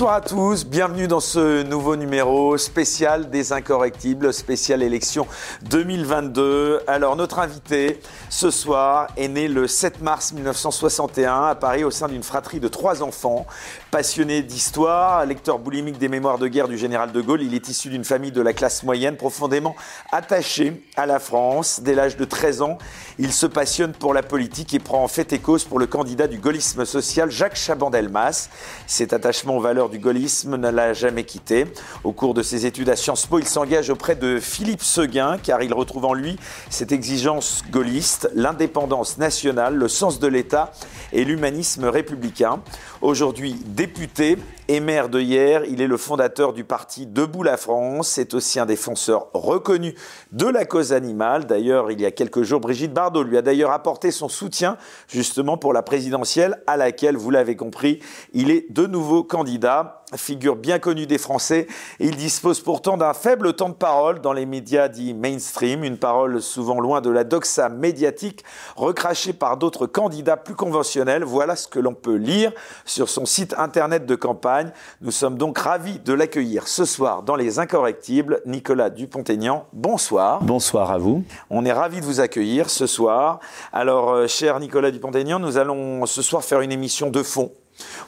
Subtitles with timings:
[0.00, 5.26] Bonsoir à tous, bienvenue dans ce nouveau numéro spécial des Incorrectibles, spécial élection
[5.68, 6.80] 2022.
[6.86, 8.00] Alors notre invité
[8.30, 12.68] ce soir est né le 7 mars 1961 à Paris au sein d'une fratrie de
[12.68, 13.46] trois enfants.
[13.90, 17.90] Passionné d'histoire, lecteur boulimique des mémoires de guerre du général de Gaulle, il est issu
[17.90, 19.76] d'une famille de la classe moyenne profondément
[20.12, 21.80] attachée à la France.
[21.82, 22.78] Dès l'âge de 13 ans,
[23.18, 26.26] il se passionne pour la politique et prend en fait et cause pour le candidat
[26.26, 28.48] du gaullisme social Jacques Chaban-Delmas.
[28.86, 31.66] Cet attachement aux valeurs du gaullisme ne l'a jamais quitté.
[32.04, 35.62] Au cours de ses études à Sciences Po, il s'engage auprès de Philippe Seguin car
[35.62, 36.38] il retrouve en lui
[36.70, 40.72] cette exigence gaulliste, l'indépendance nationale, le sens de l'État
[41.12, 42.60] et l'humanisme républicain.
[43.02, 44.38] Aujourd'hui député
[44.70, 48.06] et maire de hier, il est le fondateur du parti Debout la France.
[48.06, 49.96] C'est aussi un défenseur reconnu
[50.30, 51.46] de la cause animale.
[51.46, 54.76] D'ailleurs, il y a quelques jours, Brigitte Bardot lui a d'ailleurs apporté son soutien
[55.08, 57.98] justement pour la présidentielle à laquelle, vous l'avez compris,
[58.32, 61.66] il est de nouveau candidat figure bien connue des Français.
[61.98, 66.42] Il dispose pourtant d'un faible temps de parole dans les médias dits mainstream, une parole
[66.42, 68.44] souvent loin de la doxa médiatique,
[68.76, 71.24] recrachée par d'autres candidats plus conventionnels.
[71.24, 72.52] Voilà ce que l'on peut lire
[72.84, 74.72] sur son site internet de campagne.
[75.00, 78.40] Nous sommes donc ravis de l'accueillir ce soir dans Les Incorrectibles.
[78.46, 80.42] Nicolas Dupont-Aignan, bonsoir.
[80.42, 81.24] Bonsoir à vous.
[81.50, 83.40] On est ravis de vous accueillir ce soir.
[83.72, 87.52] Alors, euh, cher Nicolas Dupont-Aignan, nous allons ce soir faire une émission de fond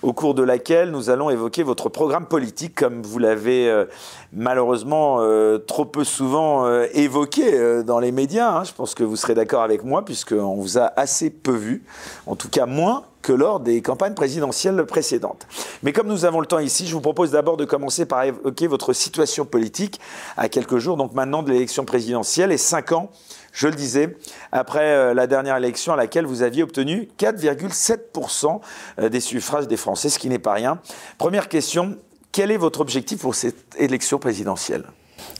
[0.02, 3.84] au cours de laquelle nous allons évoquer votre programme politique, comme vous l'avez euh,
[4.32, 8.50] malheureusement euh, trop peu souvent euh, évoqué dans les médias.
[8.50, 8.64] Hein.
[8.64, 11.84] Je pense que vous serez d'accord avec moi, puisqu'on vous a assez peu vu,
[12.26, 15.46] en tout cas moins que lors des campagnes présidentielles précédentes.
[15.82, 18.66] Mais comme nous avons le temps ici, je vous propose d'abord de commencer par évoquer
[18.66, 20.00] votre situation politique
[20.36, 23.10] à quelques jours, donc maintenant de l'élection présidentielle et cinq ans
[23.52, 24.16] je le disais,
[24.50, 28.60] après euh, la dernière élection à laquelle vous aviez obtenu 4,7%
[28.98, 30.80] euh, des suffrages des Français, ce qui n'est pas rien.
[31.18, 31.98] Première question,
[32.32, 34.86] quel est votre objectif pour cette élection présidentielle?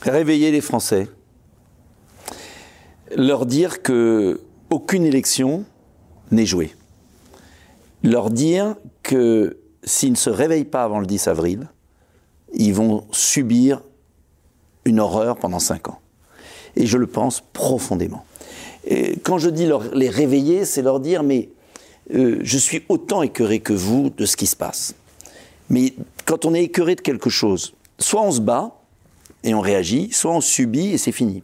[0.03, 1.09] Réveiller les Français.
[3.15, 5.65] Leur dire que aucune élection
[6.31, 6.75] n'est jouée.
[8.03, 11.67] Leur dire que s'ils ne se réveillent pas avant le 10 avril,
[12.53, 13.81] ils vont subir
[14.85, 16.02] une horreur pendant cinq ans
[16.75, 18.25] et je le pense profondément.
[19.23, 21.49] Quand je dis les réveiller, c'est leur dire, mais
[22.13, 24.95] euh, je suis autant écœuré que vous de ce qui se passe.
[25.69, 25.93] Mais
[26.25, 28.75] quand on est écœuré de quelque chose, soit on se bat
[29.43, 31.43] et on réagit, soit on subit et c'est fini.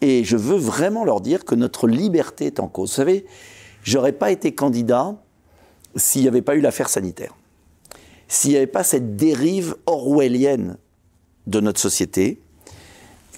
[0.00, 2.90] Et je veux vraiment leur dire que notre liberté est en cause.
[2.90, 3.26] Vous savez,
[3.82, 5.14] j'aurais pas été candidat
[5.94, 7.34] s'il n'y avait pas eu l'affaire sanitaire.
[8.28, 10.76] S'il n'y avait pas cette dérive orwellienne
[11.46, 12.40] de notre société,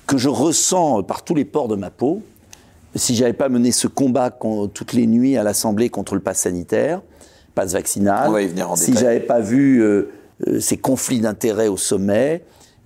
[0.09, 2.23] que je ressens par tous les pores de ma peau,
[2.97, 4.31] si j'avais pas mené ce combat
[4.73, 7.03] toutes les nuits à l'Assemblée contre le pass sanitaire,
[7.55, 8.31] pass vaccinal,
[8.75, 10.11] si j'avais pas vu euh,
[10.49, 12.43] euh, ces conflits d'intérêts au sommet,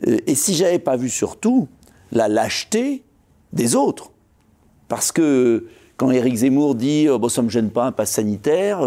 [0.07, 1.69] euh, et si j'avais pas vu surtout
[2.11, 3.05] la lâcheté
[3.53, 4.11] des autres,
[4.89, 8.81] parce que quand Éric Zemmour dit oh, bon, ça me gêne pas un pass sanitaire,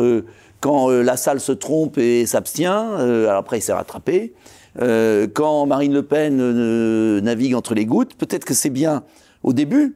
[0.59, 4.33] quand la salle se trompe et s'abstient, alors après il s'est rattrapé.
[4.81, 9.03] Euh, quand Marine Le Pen euh, navigue entre les gouttes, peut-être que c'est bien
[9.43, 9.95] au début,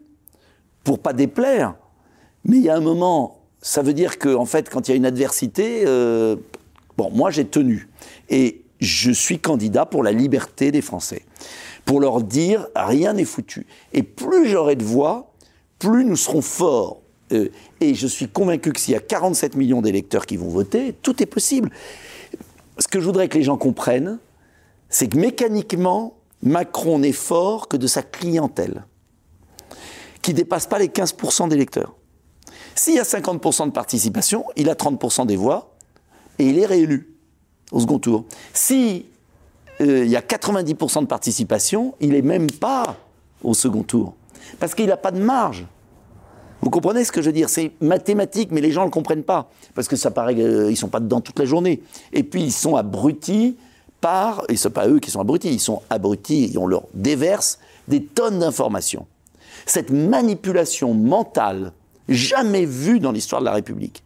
[0.83, 1.75] pour pas déplaire,
[2.45, 4.93] mais il y a un moment, ça veut dire qu'en en fait, quand il y
[4.93, 6.37] a une adversité, euh,
[6.97, 7.89] bon, moi j'ai tenu.
[8.29, 11.23] Et je suis candidat pour la liberté des Français.
[11.83, 13.67] Pour leur dire, rien n'est foutu.
[13.91, 15.33] Et plus j'aurai de voix,
[15.79, 17.01] plus nous serons forts.
[17.31, 21.21] et je suis convaincu que s'il y a 47 millions d'électeurs qui vont voter, tout
[21.21, 21.69] est possible.
[22.77, 24.19] Ce que je voudrais que les gens comprennent,
[24.89, 28.85] c'est que mécaniquement, Macron n'est fort que de sa clientèle,
[30.21, 31.95] qui dépasse pas les 15% d'électeurs.
[32.75, 35.75] S'il y a 50% de participation, il a 30% des voix
[36.39, 37.13] et il est réélu
[37.71, 38.25] au second tour.
[38.53, 39.05] Si
[39.81, 42.97] euh, y a 90% de participation, il n'est même pas
[43.43, 44.15] au second tour.
[44.59, 45.67] Parce qu'il n'a pas de marge.
[46.61, 47.49] Vous comprenez ce que je veux dire?
[47.49, 49.49] C'est mathématique, mais les gens ne le comprennent pas.
[49.75, 51.81] Parce que ça paraît qu'ils ne sont pas dedans toute la journée.
[52.11, 53.57] Et puis ils sont abrutis
[54.01, 56.83] par, et ce n'est pas eux qui sont abrutis, ils sont abrutis, et on leur
[56.93, 59.07] déverse des tonnes d'informations.
[59.65, 61.73] Cette manipulation mentale,
[62.07, 64.03] jamais vue dans l'histoire de la République,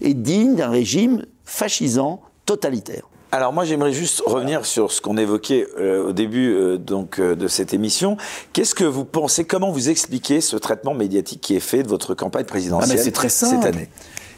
[0.00, 3.08] est digne d'un régime fascisant totalitaire.
[3.34, 7.34] Alors moi j'aimerais juste revenir sur ce qu'on évoquait euh, au début euh, donc euh,
[7.34, 8.18] de cette émission.
[8.52, 12.14] Qu'est-ce que vous pensez Comment vous expliquez ce traitement médiatique qui est fait de votre
[12.14, 13.62] campagne présidentielle ah, c'est très simple.
[13.62, 13.88] cette année?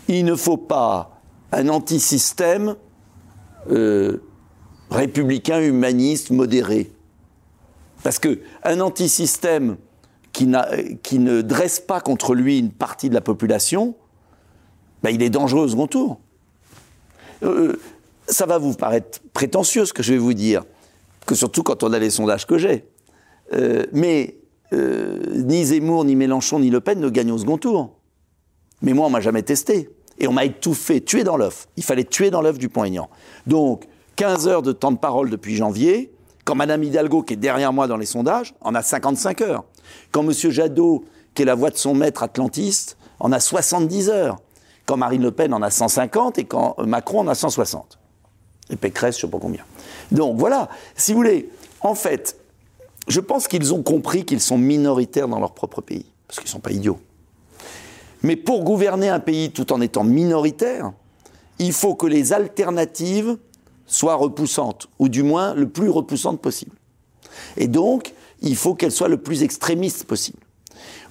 [0.07, 1.21] Il ne faut pas
[1.51, 2.77] un antisystème
[4.91, 6.91] républicain, humaniste, modéré.
[8.03, 9.77] Parce que un antisystème
[10.33, 10.51] qui,
[11.03, 13.95] qui ne dresse pas contre lui une partie de la population,
[15.03, 16.21] ben il est dangereux au second tour.
[17.43, 17.81] Euh,
[18.27, 20.65] ça va vous paraître prétentieux ce que je vais vous dire,
[21.27, 22.85] que surtout quand on a les sondages que j'ai.
[23.53, 24.37] Euh, mais
[24.73, 27.97] euh, ni Zemmour, ni Mélenchon, ni Le Pen ne gagnent au second tour.
[28.83, 29.91] Mais moi, on m'a jamais testé.
[30.19, 31.69] Et on m'a étouffé, tué dans l'œuf.
[31.77, 32.89] Il fallait tuer dans l'œuf du point.
[33.47, 36.13] Donc, 15 heures de temps de parole depuis janvier,
[36.45, 39.65] quand Madame Hidalgo, qui est derrière moi dans les sondages, en a 55 heures.
[40.13, 44.37] Quand Monsieur Jadot, qui est la voix de son maître atlantiste, en a 70 heures.
[44.87, 47.99] Quand Marine Le Pen en a 150 et quand Macron en a 160.
[48.71, 49.65] Et Pécresse, je sais pas combien.
[50.13, 51.51] Donc voilà, si vous voulez,
[51.81, 52.37] en fait,
[53.09, 56.53] je pense qu'ils ont compris qu'ils sont minoritaires dans leur propre pays, parce qu'ils ne
[56.53, 56.99] sont pas idiots.
[58.23, 60.93] Mais pour gouverner un pays tout en étant minoritaire,
[61.59, 63.37] il faut que les alternatives
[63.87, 66.77] soient repoussantes, ou du moins le plus repoussantes possible.
[67.57, 70.39] Et donc, il faut qu'elles soient le plus extrémistes possible.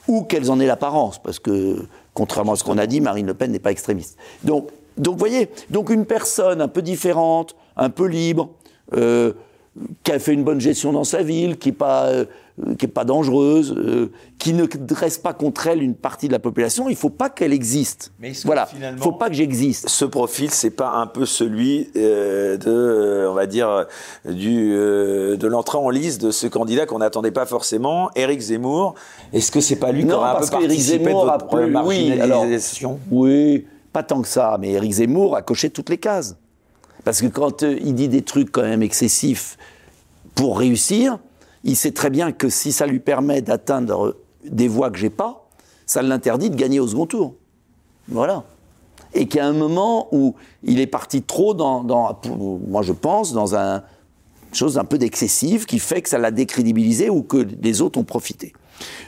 [0.08, 3.34] Ou qu'elles en aient l'apparence, parce que, contrairement à ce qu'on a dit, Marine Le
[3.34, 4.18] Pen n'est pas extrémiste.
[4.44, 8.50] Donc, donc, vous voyez, donc une personne un peu différente, un peu libre,
[8.94, 9.34] euh,
[10.04, 12.26] qui a fait une bonne gestion dans sa ville, qui n'est pas, euh,
[12.78, 16.40] qui est pas dangereuse, euh, qui ne dresse pas contre elle une partie de la
[16.40, 18.12] population, il ne faut pas qu'elle existe.
[18.20, 19.90] Mais voilà, il ne faut pas que j'existe.
[19.90, 23.88] Ce profil, c'est pas un peu celui de, on va dire,
[24.26, 28.94] du, de l'entrée en liste de ce candidat qu'on n'attendait pas forcément, Éric Zemmour.
[29.32, 33.32] Est-ce que c'est pas lui qui aura un peu participé Zemmour de votre marginalisation oui,
[33.32, 36.36] oui, pas tant que ça, mais Éric Zemmour a coché toutes les cases.
[37.04, 39.58] Parce que quand euh, il dit des trucs quand même excessifs
[40.36, 41.20] pour réussir,
[41.64, 45.48] il sait très bien que si ça lui permet d'atteindre des voix que j'ai pas,
[45.86, 47.36] ça l'interdit de gagner au second tour.
[48.08, 48.44] Voilà.
[49.14, 51.84] Et qu'il y a un moment où il est parti trop dans,
[52.68, 53.84] moi je pense, dans un
[54.52, 58.04] chose un peu d'excessif qui fait que ça l'a décrédibilisé ou que les autres ont
[58.04, 58.54] profité.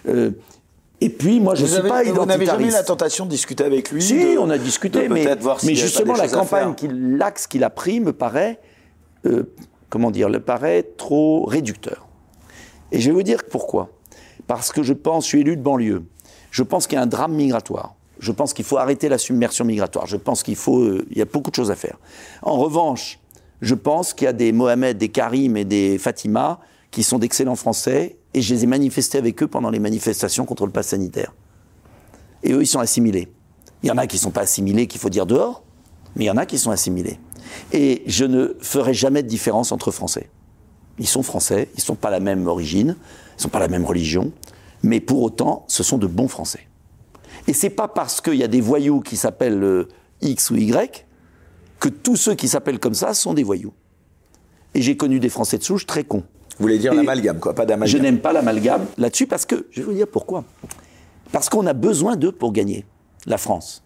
[0.07, 0.31] Euh,
[1.01, 2.19] et puis, moi, je ne suis pas identitariste.
[2.19, 5.25] Vous n'avez jamais eu la tentation de discuter avec lui Si, on a discuté, mais,
[5.63, 8.59] mais justement, la campagne, l'axe qu'il a pris me paraît,
[9.25, 9.51] euh,
[9.89, 12.07] comment dire, le paraît trop réducteur.
[12.91, 13.89] Et je vais vous dire pourquoi.
[14.47, 16.03] Parce que je pense, je suis élu de banlieue,
[16.51, 17.95] je pense qu'il y a un drame migratoire.
[18.19, 20.07] Je pense qu'il faut arrêter la submersion migratoire.
[20.07, 21.97] Je pense qu'il faut, euh, il y a beaucoup de choses à faire.
[22.41, 23.19] En revanche,
[23.61, 26.61] je pense qu'il y a des Mohamed, des Karim et des Fatima
[26.91, 30.65] qui sont d'excellents Français et je les ai manifestés avec eux pendant les manifestations contre
[30.65, 31.33] le pass sanitaire.
[32.43, 33.29] Et eux, ils sont assimilés.
[33.81, 35.63] Il y en a qui ne sont pas assimilés, qu'il faut dire dehors,
[36.15, 37.17] mais il y en a qui sont assimilés.
[37.71, 40.29] Et je ne ferai jamais de différence entre Français.
[40.99, 43.69] Ils sont Français, ils ne sont pas la même origine, ils ne sont pas la
[43.69, 44.33] même religion,
[44.83, 46.67] mais pour autant, ce sont de bons Français.
[47.47, 49.87] Et c'est pas parce qu'il y a des voyous qui s'appellent euh,
[50.21, 51.05] X ou Y
[51.79, 53.73] que tous ceux qui s'appellent comme ça sont des voyous.
[54.73, 56.25] Et j'ai connu des Français de souche très cons.
[56.57, 57.97] Vous voulez dire l'amalgame, quoi, pas d'amalgame.
[57.97, 60.45] Je n'aime pas l'amalgame là-dessus parce que, je vais vous dire pourquoi.
[61.31, 62.85] Parce qu'on a besoin d'eux pour gagner,
[63.25, 63.83] la France.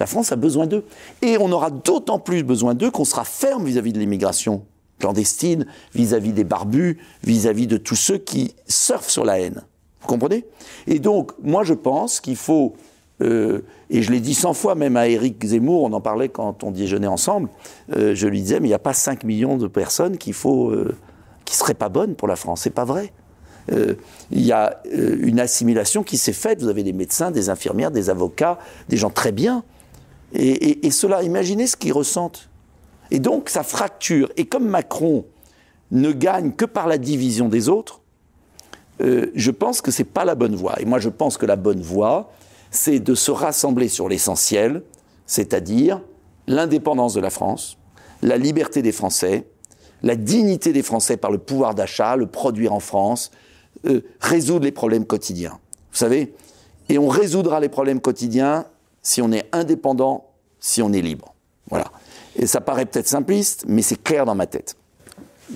[0.00, 0.84] La France a besoin d'eux.
[1.22, 4.64] Et on aura d'autant plus besoin d'eux qu'on sera ferme vis-à-vis de l'immigration
[4.98, 9.62] clandestine, vis-à-vis des barbus, vis-à-vis de tous ceux qui surfent sur la haine.
[10.00, 10.44] Vous comprenez?
[10.86, 12.74] Et donc, moi, je pense qu'il faut,
[13.22, 16.64] euh, et je l'ai dit cent fois même à Éric Zemmour, on en parlait quand
[16.64, 17.48] on déjeunait ensemble,
[17.94, 20.70] euh, je lui disais, mais il n'y a pas 5 millions de personnes qu'il faut
[20.70, 20.96] euh,
[21.50, 22.60] qui serait pas bonne pour la France.
[22.60, 23.12] C'est pas vrai.
[23.72, 23.96] Euh,
[24.30, 26.62] il y a euh, une assimilation qui s'est faite.
[26.62, 28.56] Vous avez des médecins, des infirmières, des avocats,
[28.88, 29.64] des gens très bien.
[30.32, 32.48] Et, cela, imaginez ce qu'ils ressentent.
[33.10, 34.30] Et donc, ça fracture.
[34.36, 35.24] Et comme Macron
[35.90, 38.00] ne gagne que par la division des autres,
[39.00, 40.80] euh, je pense que c'est pas la bonne voie.
[40.80, 42.30] Et moi, je pense que la bonne voie,
[42.70, 44.84] c'est de se rassembler sur l'essentiel,
[45.26, 46.00] c'est-à-dire
[46.46, 47.76] l'indépendance de la France,
[48.22, 49.48] la liberté des Français,
[50.02, 53.30] la dignité des Français par le pouvoir d'achat, le produire en France,
[53.86, 55.58] euh, résoudre les problèmes quotidiens.
[55.92, 56.34] Vous savez
[56.88, 58.66] Et on résoudra les problèmes quotidiens
[59.02, 60.26] si on est indépendant,
[60.58, 61.34] si on est libre.
[61.68, 61.86] Voilà.
[62.36, 64.76] Et ça paraît peut-être simpliste, mais c'est clair dans ma tête.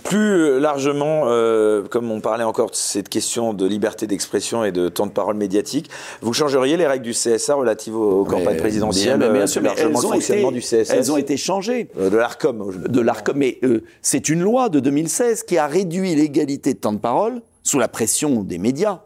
[0.03, 4.73] Plus euh, largement, euh, comme on parlait encore de cette question de liberté d'expression et
[4.73, 5.89] de temps de parole médiatique,
[6.21, 9.95] vous changeriez les règles du CSA relatives aux, campagnes présidentielles bien, bien sûr, mais elles,
[9.95, 11.89] ont été, du elles ont été changées.
[11.99, 12.89] Euh, de l'ARCOM.
[12.89, 13.61] De l'ARCOM, mais
[14.03, 17.89] c'est une loi de 2016 qui a réduit l'égalité de temps de parole, sous la
[17.89, 19.01] pression des médias,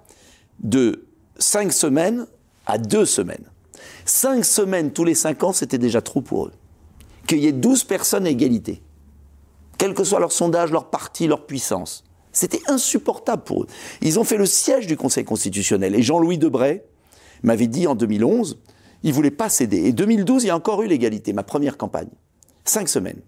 [0.60, 1.04] de
[1.38, 2.26] 5 semaines
[2.66, 3.44] à 2 semaines.
[4.06, 6.52] 5 semaines tous les 5 ans, c'était déjà trop pour eux.
[7.26, 8.80] Qu'il y ait 12 personnes à égalité
[9.78, 12.04] quel que soit leur sondage, leur parti, leur puissance.
[12.32, 13.66] C'était insupportable pour eux.
[14.02, 15.94] Ils ont fait le siège du Conseil constitutionnel.
[15.94, 16.84] Et Jean-Louis Debray
[17.42, 18.58] m'avait dit en 2011,
[19.02, 19.84] il ne voulait pas céder.
[19.86, 22.08] Et 2012, il y a encore eu l'égalité, ma première campagne.
[22.64, 23.20] Cinq semaines.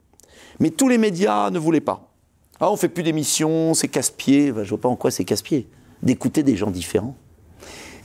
[0.59, 2.13] Mais tous les médias ne voulaient pas.
[2.61, 4.53] Ah, on fait plus d'émissions, c'est casse-pied.
[4.55, 5.69] Je je vois pas en quoi c'est casse-pied.
[6.03, 7.17] D'écouter des gens différents.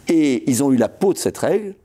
[0.08, 1.75] Et ils ont eu la peau de cette règle.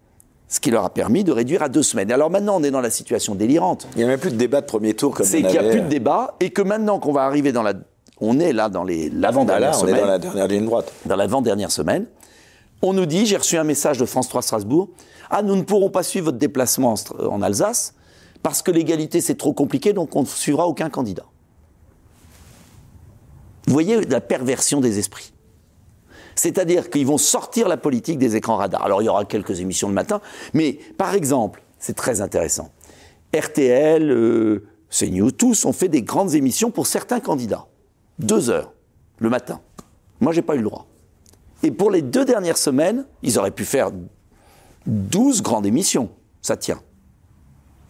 [0.50, 2.10] Ce qui leur a permis de réduire à deux semaines.
[2.10, 3.86] Alors maintenant, on est dans la situation délirante.
[3.94, 5.62] Il n'y a même plus de débat de premier tour comme C'est qu'il n'y a
[5.62, 7.74] plus de débat et que maintenant qu'on va arriver dans la.
[8.20, 9.94] On est là dans l'avant-dernière semaine.
[9.94, 10.92] On est dans la dernière ligne droite.
[11.06, 12.06] Dans l'avant-dernière semaine.
[12.82, 14.88] On nous dit, j'ai reçu un message de France 3 Strasbourg,
[15.30, 17.94] ah, nous ne pourrons pas suivre votre déplacement en Alsace
[18.42, 21.26] parce que l'égalité c'est trop compliqué, donc on ne suivra aucun candidat.
[23.66, 25.32] Vous voyez la perversion des esprits.
[26.40, 28.82] C'est-à-dire qu'ils vont sortir la politique des écrans radars.
[28.82, 30.22] Alors il y aura quelques émissions le matin,
[30.54, 32.70] mais par exemple, c'est très intéressant.
[33.38, 37.66] RTL, euh, CNews, tous ont fait des grandes émissions pour certains candidats.
[38.18, 38.72] Deux heures
[39.18, 39.60] le matin.
[40.20, 40.86] Moi, j'ai pas eu le droit.
[41.62, 43.90] Et pour les deux dernières semaines, ils auraient pu faire
[44.86, 46.08] 12 grandes émissions.
[46.40, 46.80] Ça tient.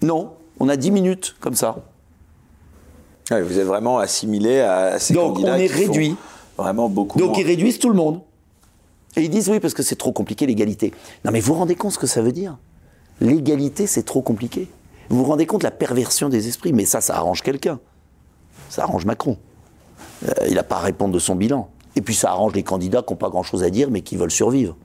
[0.02, 1.76] Non, on a 10 minutes comme ça.
[3.30, 6.16] vous êtes vraiment assimilé à ces Donc on est réduit.
[6.58, 7.20] Vraiment beaucoup.
[7.20, 8.22] Donc ils réduisent tout le monde.
[9.16, 10.92] Et ils disent oui, parce que c'est trop compliqué l'égalité.
[11.24, 12.58] Non, mais vous vous rendez compte ce que ça veut dire?
[13.20, 14.68] L'égalité, c'est trop compliqué.
[15.08, 17.80] Vous vous rendez compte la perversion des esprits Mais ça, ça arrange quelqu'un.
[18.68, 19.36] Ça arrange Macron.
[20.28, 21.68] Euh, il n'a pas à répondre de son bilan.
[21.96, 24.30] Et puis ça arrange les candidats qui n'ont pas grand-chose à dire, mais qui veulent
[24.30, 24.76] survivre.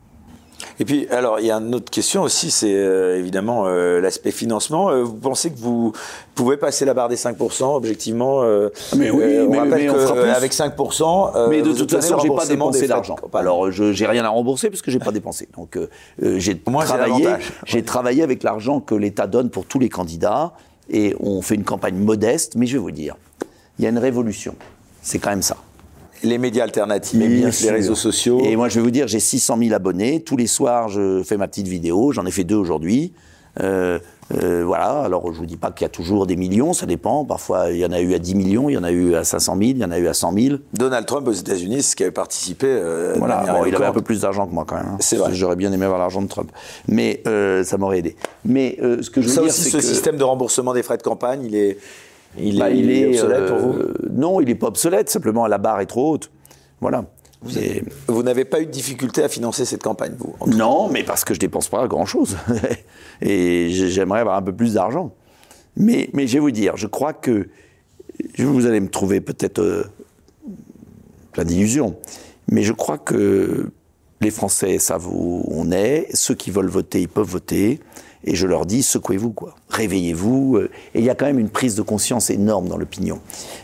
[0.80, 4.32] Et puis, alors, il y a une autre question aussi, c'est euh, évidemment euh, l'aspect
[4.32, 4.90] financement.
[4.90, 5.94] Euh, vous pensez que vous
[6.34, 8.42] pouvez passer la barre des 5%, objectivement
[8.98, 13.16] Mais oui, on mais, rappelle qu'avec 5%, mais de toute façon, j'ai pas dépensé d'argent.
[13.34, 15.48] Alors, je j'ai rien à rembourser parce que j'ai pas dépensé.
[15.56, 15.80] Donc,
[16.22, 17.28] j'ai travaillé,
[17.66, 20.54] j'ai travaillé avec l'argent que l'État donne pour tous les candidats
[20.90, 22.56] et on fait une campagne modeste.
[22.56, 23.16] Mais je vais vous dire,
[23.80, 24.56] il y a une révolution.
[25.02, 25.58] C'est quand même ça
[26.26, 28.42] les médias alternatifs, les réseaux sociaux.
[28.44, 30.22] Et moi, je vais vous dire, j'ai 600 000 abonnés.
[30.22, 32.12] Tous les soirs, je fais ma petite vidéo.
[32.12, 33.14] J'en ai fait deux aujourd'hui.
[33.62, 34.00] Euh,
[34.34, 37.24] euh, voilà, alors je vous dis pas qu'il y a toujours des millions, ça dépend.
[37.26, 39.24] Parfois, il y en a eu à 10 millions, il y en a eu à
[39.24, 40.56] 500 000, il y en a eu à 100 000.
[40.74, 42.68] Donald Trump aux États-Unis, ce qui avait participé.
[42.68, 44.88] Euh, voilà, bon, il avait un peu plus d'argent que moi quand même.
[44.88, 44.98] Hein.
[45.00, 45.34] C'est vrai.
[45.34, 46.52] J'aurais bien aimé avoir l'argent de Trump,
[46.88, 47.22] mais
[47.64, 48.16] ça m'aurait aidé.
[48.44, 50.98] Mais ce que je veux ça dire, aussi, c'est ce système de remboursement des frais
[50.98, 51.78] de campagne, il est,
[52.38, 53.80] il, bah, est, il est, obsolète pour vous
[54.12, 55.10] Non, il n'est pas obsolète.
[55.10, 56.32] Simplement, la barre est trop haute.
[56.82, 57.06] Voilà.
[58.08, 61.34] Vous, n'avez pas eu de difficulté à financer cette campagne, vous Non, mais parce que
[61.34, 62.38] je dépense pas grand-chose.
[63.22, 65.14] Et j'aimerais avoir un peu plus d'argent.
[65.78, 67.48] Mais, mais je vais vous dire, je crois que
[68.38, 69.84] vous allez me trouver peut-être euh,
[71.34, 71.98] plein d'illusions,
[72.50, 73.70] mais je crois que
[74.22, 76.08] les Français savent où on est.
[76.14, 77.80] Ceux qui veulent voter, ils peuvent voter.
[78.26, 79.56] Et je leur dis, secouez-vous, quoi.
[79.70, 80.58] Réveillez-vous.
[80.58, 83.20] Euh, et il y a quand même une prise de conscience énorme dans l'opinion.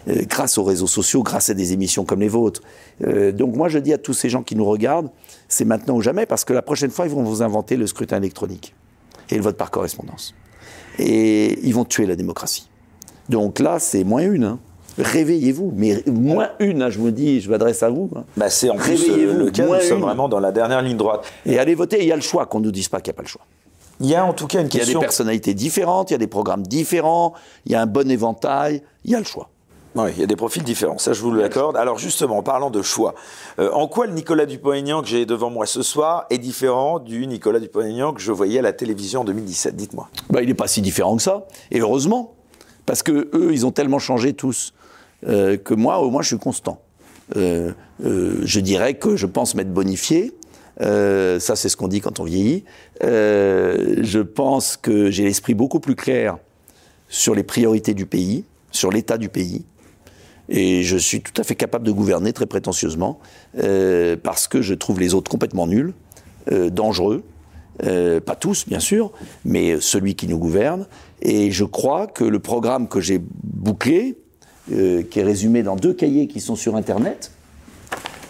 [0.07, 2.61] Euh, grâce aux réseaux sociaux, grâce à des émissions comme les vôtres.
[3.03, 5.09] Euh, donc moi, je dis à tous ces gens qui nous regardent,
[5.47, 8.17] c'est maintenant ou jamais, parce que la prochaine fois, ils vont vous inventer le scrutin
[8.17, 8.75] électronique
[9.31, 10.35] et le vote par correspondance.
[10.99, 12.69] Et ils vont tuer la démocratie.
[13.29, 14.43] Donc là, c'est moins une.
[14.43, 14.59] Hein.
[14.99, 18.11] Réveillez-vous, mais moins une, hein, je vous dis, je m'adresse à vous.
[18.15, 18.25] Hein.
[18.35, 21.23] Bah c'est en plus le cas, nous sommes vraiment dans la dernière ligne droite.
[21.45, 23.15] Et allez voter, il y a le choix, qu'on ne nous dise pas qu'il n'y
[23.15, 23.41] a pas le choix.
[24.01, 24.89] Il y a en tout cas une question.
[24.89, 27.33] Il y a des personnalités différentes, il y a des programmes différents,
[27.65, 29.49] il y a un bon éventail, il y a le choix.
[29.93, 31.77] Oui, il y a des profils différents, ça je vous l'accorde.
[31.77, 33.13] Alors justement, en parlant de choix,
[33.59, 37.27] euh, en quoi le Nicolas Dupont-Aignan que j'ai devant moi ce soir est différent du
[37.27, 40.09] Nicolas Dupont-Aignan que je voyais à la télévision en 2017 Dites-moi.
[40.29, 42.33] Bah, il n'est pas si différent que ça, et heureusement,
[42.85, 44.73] parce que eux, ils ont tellement changé tous
[45.27, 46.81] euh, que moi, au moins, je suis constant.
[47.35, 50.33] Euh, je dirais que je pense m'être bonifié,
[50.81, 52.63] euh, ça, c'est ce qu'on dit quand on vieillit.
[53.03, 56.37] Euh, je pense que j'ai l'esprit beaucoup plus clair
[57.09, 59.65] sur les priorités du pays, sur l'état du pays.
[60.49, 63.19] Et je suis tout à fait capable de gouverner très prétentieusement,
[63.57, 65.93] euh, parce que je trouve les autres complètement nuls,
[66.71, 67.23] dangereux.
[67.77, 69.11] pas tous, bien sûr,
[69.45, 70.87] mais celui qui nous gouverne.
[71.21, 74.17] Et je crois que le programme que j'ai bouclé,
[74.67, 77.31] qui est résumé dans deux cahiers qui sont sur Internet,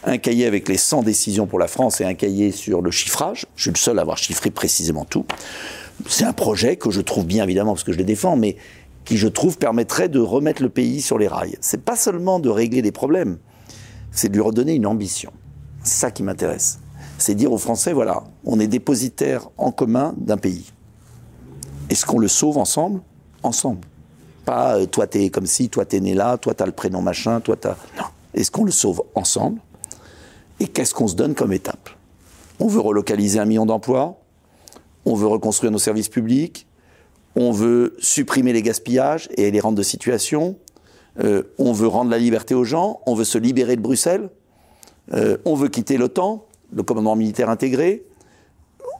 [0.03, 3.46] un cahier avec les 100 décisions pour la France et un cahier sur le chiffrage.
[3.55, 5.25] Je suis le seul à avoir chiffré précisément tout.
[6.08, 8.58] C'est un projet que je trouve bien évidemment parce que je le défends, mais
[9.05, 11.58] qui je trouve permettrait de remettre le pays sur les rails.
[11.62, 13.38] C'est pas seulement de régler des problèmes,
[14.12, 15.31] c'est de lui redonner une ambition.
[15.84, 16.79] C'est ça qui m'intéresse.
[17.17, 20.72] C'est dire aux Français, voilà, on est dépositaire en commun d'un pays.
[21.89, 23.01] Est-ce qu'on le sauve ensemble?
[23.43, 23.81] Ensemble.
[24.46, 27.41] Pas euh, toi t'es comme si, toi t'es né là, toi t'as le prénom machin,
[27.41, 27.75] toi t'as.
[27.98, 28.05] Non.
[28.34, 29.60] Est-ce qu'on le sauve ensemble?
[30.62, 31.89] Et qu'est-ce qu'on se donne comme étape?
[32.60, 34.22] On veut relocaliser un million d'emplois,
[35.06, 36.68] on veut reconstruire nos services publics,
[37.36, 40.56] on veut supprimer les gaspillages et les rentes de situation,
[41.24, 44.30] euh, on veut rendre la liberté aux gens, on veut se libérer de Bruxelles,
[45.13, 48.06] euh, on veut quitter l'OTAN, le commandement militaire intégré,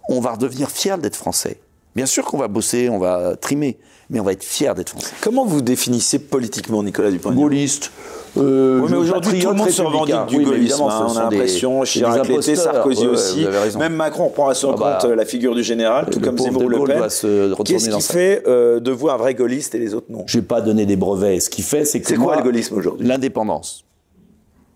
[0.10, 1.60] on va redevenir fier d'être français.
[1.96, 3.77] Bien sûr qu'on va bosser, on va trimer,
[4.10, 5.13] mais on va être fier d'être français.
[5.22, 7.91] Comment vous définissez politiquement Nicolas Dupont Gaulliste.
[8.38, 10.83] Euh, Oui, mais aujourd'hui, tout le monde se revendique du Oui, gaullisme.
[10.83, 12.55] hein, on a l'impression, Chirac l'était.
[12.55, 13.47] Sarkozy Ouais, aussi.
[13.77, 16.38] Même Macron prend à son Ah bah, compte euh, la figure du général, tout comme
[16.38, 17.63] Zemmour Le Pen.
[17.65, 20.23] Qu'est-ce qui fait euh, de vous un vrai gaulliste et les autres non?
[20.27, 21.41] Je vais pas donner des brevets.
[21.41, 23.05] Ce qu'il fait, c'est que C'est quoi le gaullisme aujourd'hui?
[23.05, 23.83] L'indépendance,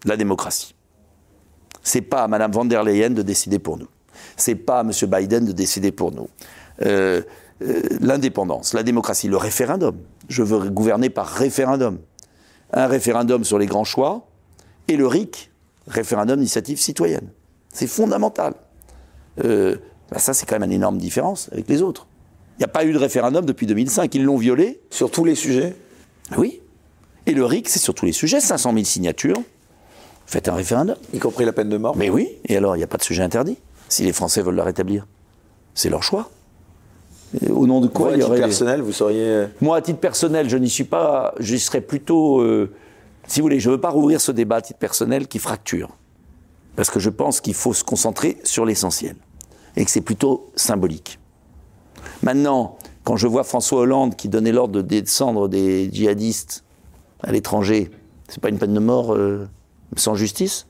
[0.05, 0.75] la démocratie.
[1.81, 3.87] C'est pas à Madame van der Leyen de décider pour nous.
[4.35, 6.27] C'est pas à Monsieur Biden de décider pour nous.
[6.85, 7.21] Euh,
[8.01, 9.95] l'indépendance, la démocratie, le référendum.
[10.27, 11.99] Je veux gouverner par référendum.
[12.73, 14.27] Un référendum sur les grands choix
[14.87, 15.51] et le RIC,
[15.87, 17.29] référendum d'initiative citoyenne.
[17.73, 18.53] C'est fondamental.
[19.43, 19.77] Euh,
[20.11, 22.07] bah ça, c'est quand même une énorme différence avec les autres.
[22.57, 24.13] Il n'y a pas eu de référendum depuis 2005.
[24.15, 24.79] Ils l'ont violé.
[24.89, 25.75] Sur tous les sujets?
[26.37, 26.61] Oui.
[27.25, 29.41] Et le RIC, c'est sur tous les sujets, 500 000 signatures.
[30.25, 30.95] Faites un référendum.
[31.13, 31.95] Y compris la peine de mort?
[31.97, 33.57] Mais oui, et alors, il n'y a pas de sujet interdit.
[33.89, 35.05] Si les Français veulent la rétablir,
[35.73, 36.29] c'est leur choix.
[37.41, 39.47] Et au nom de quoi à il y titre personnel, vous seriez...
[39.61, 41.33] Moi, à titre personnel, je n'y suis pas...
[41.39, 42.39] Je serais plutôt...
[42.39, 42.71] euh,
[43.27, 45.89] si vous voulez, je ne veux pas rouvrir ce débat à titre personnel qui fracture.
[46.75, 49.15] Parce que je pense qu'il faut se concentrer sur l'essentiel.
[49.75, 51.19] Et que c'est plutôt symbolique.
[52.21, 56.63] Maintenant, quand je vois François Hollande qui donnait l'ordre de descendre des djihadistes
[57.21, 57.91] à l'étranger,
[58.27, 59.47] c'est pas une peine de mort euh,
[59.95, 60.67] sans justice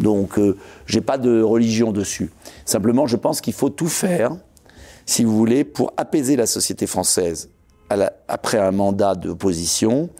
[0.00, 2.30] Donc, euh, j'ai pas de religion dessus.
[2.64, 4.36] Simplement, je pense qu'il faut tout faire,
[5.08, 7.48] si vous voulez, pour apaiser la société française
[7.88, 10.10] à la- après un mandat d'opposition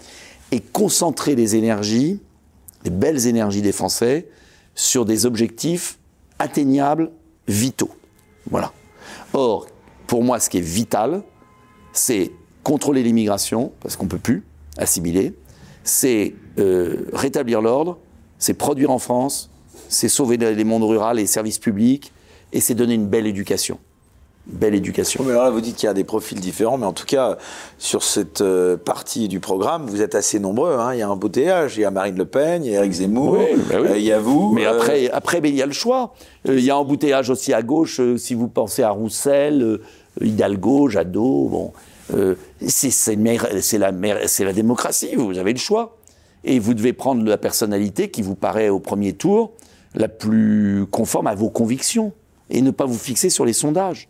[0.51, 2.23] et concentrer les énergies,
[2.85, 4.29] les belles énergies des Français,
[4.75, 5.99] sur des objectifs
[6.39, 7.11] atteignables,
[7.47, 7.91] vitaux.
[8.51, 8.73] Voilà.
[9.35, 9.67] Or,
[10.07, 11.23] pour moi, ce qui est vital,
[11.93, 14.43] c'est contrôler l'immigration, parce qu'on ne peut plus
[14.79, 15.35] assimiler,
[15.85, 17.99] c'est euh, rétablir l'ordre,
[18.39, 19.51] c'est produire en France,
[19.91, 22.11] c'est sauver les mondes ruraux et les services publics,
[22.55, 23.79] et c'est donner une belle éducation.
[24.51, 25.25] Belle éducation.
[25.25, 27.37] Mais alors là, vous dites qu'il y a des profils différents, mais en tout cas,
[27.77, 30.73] sur cette euh, partie du programme, vous êtes assez nombreux.
[30.73, 30.95] hein.
[30.95, 32.93] Il y a un embouteillage, il y a Marine Le Pen, il y a Eric
[32.93, 33.89] Zemmour, Oui, ben oui.
[33.91, 34.53] euh, il y a vous.
[34.55, 36.15] Mais euh, après, après il y a le choix.
[36.49, 39.81] Euh, Il y a embouteillage aussi à gauche, si vous pensez à Roussel,
[40.21, 41.73] Hidalgo, Jadot, bon.
[42.67, 45.97] c'est la, la démocratie, vous avez le choix.
[46.45, 49.53] Et vous devez prendre la personnalité qui vous paraît au premier tour
[49.95, 52.13] la plus conforme à vos convictions
[52.49, 54.09] et ne pas vous fixer sur les sondages.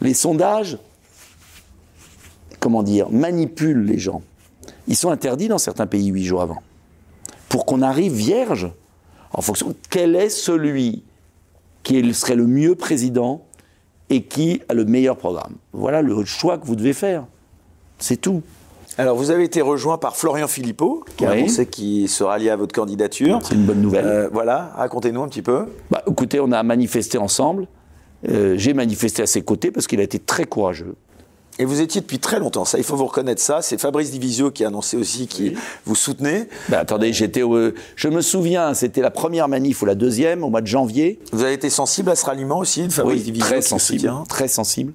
[0.00, 0.78] Les sondages,
[2.60, 4.22] comment dire, manipulent les gens.
[4.88, 6.62] Ils sont interdits dans certains pays huit jours avant.
[7.48, 8.70] Pour qu'on arrive vierge,
[9.32, 11.02] en fonction de quel est celui
[11.82, 13.42] qui serait le mieux président
[14.10, 15.54] et qui a le meilleur programme.
[15.72, 17.24] Voilà le choix que vous devez faire.
[17.98, 18.42] C'est tout.
[18.98, 21.38] Alors, vous avez été rejoint par Florian Philippot, qui a Oui.
[21.38, 23.38] annoncé qu'il se ralliait à votre candidature.
[23.42, 24.04] C'est une bonne nouvelle.
[24.04, 25.66] Euh, voilà, racontez-nous un petit peu.
[25.90, 27.66] Bah, écoutez, on a manifesté ensemble.
[28.28, 30.94] Euh, J'ai manifesté à ses côtés parce qu'il a été très courageux.
[31.58, 33.60] Et vous étiez depuis très longtemps, ça, il faut vous reconnaître ça.
[33.60, 35.54] C'est Fabrice Divisio qui a annoncé aussi qu'il
[35.84, 36.48] vous soutenait.
[36.70, 37.42] Bah, attendez, j'étais.
[37.42, 41.20] au- je me souviens, c'était la première manif ou la deuxième au mois de janvier.
[41.30, 43.68] Vous avez été sensible à ce ralliement aussi de Fabrice Oui, Divisio très qui le
[43.68, 44.92] sensible, très sensible.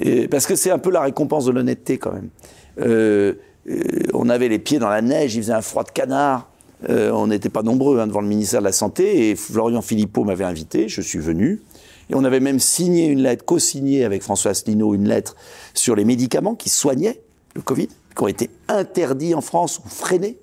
[0.00, 2.28] Et parce que c'est un peu la récompense de l'honnêteté quand même.
[2.80, 3.34] Euh,
[3.68, 3.80] euh,
[4.12, 6.48] on avait les pieds dans la neige, il faisait un froid de canard.
[6.88, 10.24] Euh, on n'était pas nombreux hein, devant le ministère de la Santé et Florian Philippot
[10.24, 11.60] m'avait invité, je suis venu.
[12.10, 15.36] Et on avait même signé une lettre, co-signé avec François Asselineau une lettre
[15.74, 17.22] sur les médicaments qui soignaient
[17.54, 20.36] le Covid, qui ont été interdits en France ou freinés.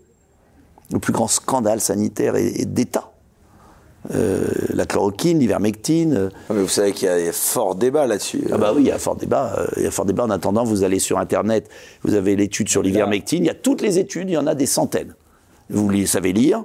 [0.92, 3.12] Le plus grand scandale sanitaire et, et d'État.
[4.16, 8.48] Euh, la chloroquine, l'ivermectine, euh, Ah, mais Vous savez qu'il y a fort débat là-dessus.
[8.54, 9.54] ah bah oui, il y a fort débat.
[9.60, 10.24] euh, Il y a fort débat.
[10.24, 11.68] En attendant, vous allez sur Internet,
[12.04, 13.44] vous avez l'étude sur l'ivermectine.
[13.44, 15.14] Il y a toutes les études, il y en a des centaines.
[15.70, 16.64] Vous les savez lire.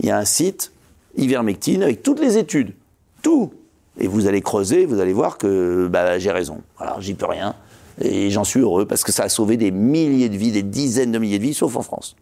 [0.00, 0.72] Il y a un site,
[1.16, 2.74] ivermectine, avec toutes les études.
[3.22, 3.54] Tout.
[3.98, 6.62] Et vous allez creuser, vous allez voir que bah, j'ai raison.
[6.78, 7.54] Alors, j'y peux rien.
[8.00, 11.12] Et j'en suis heureux parce que ça a sauvé des milliers de vies, des dizaines
[11.12, 12.16] de milliers de vies, sauf en France.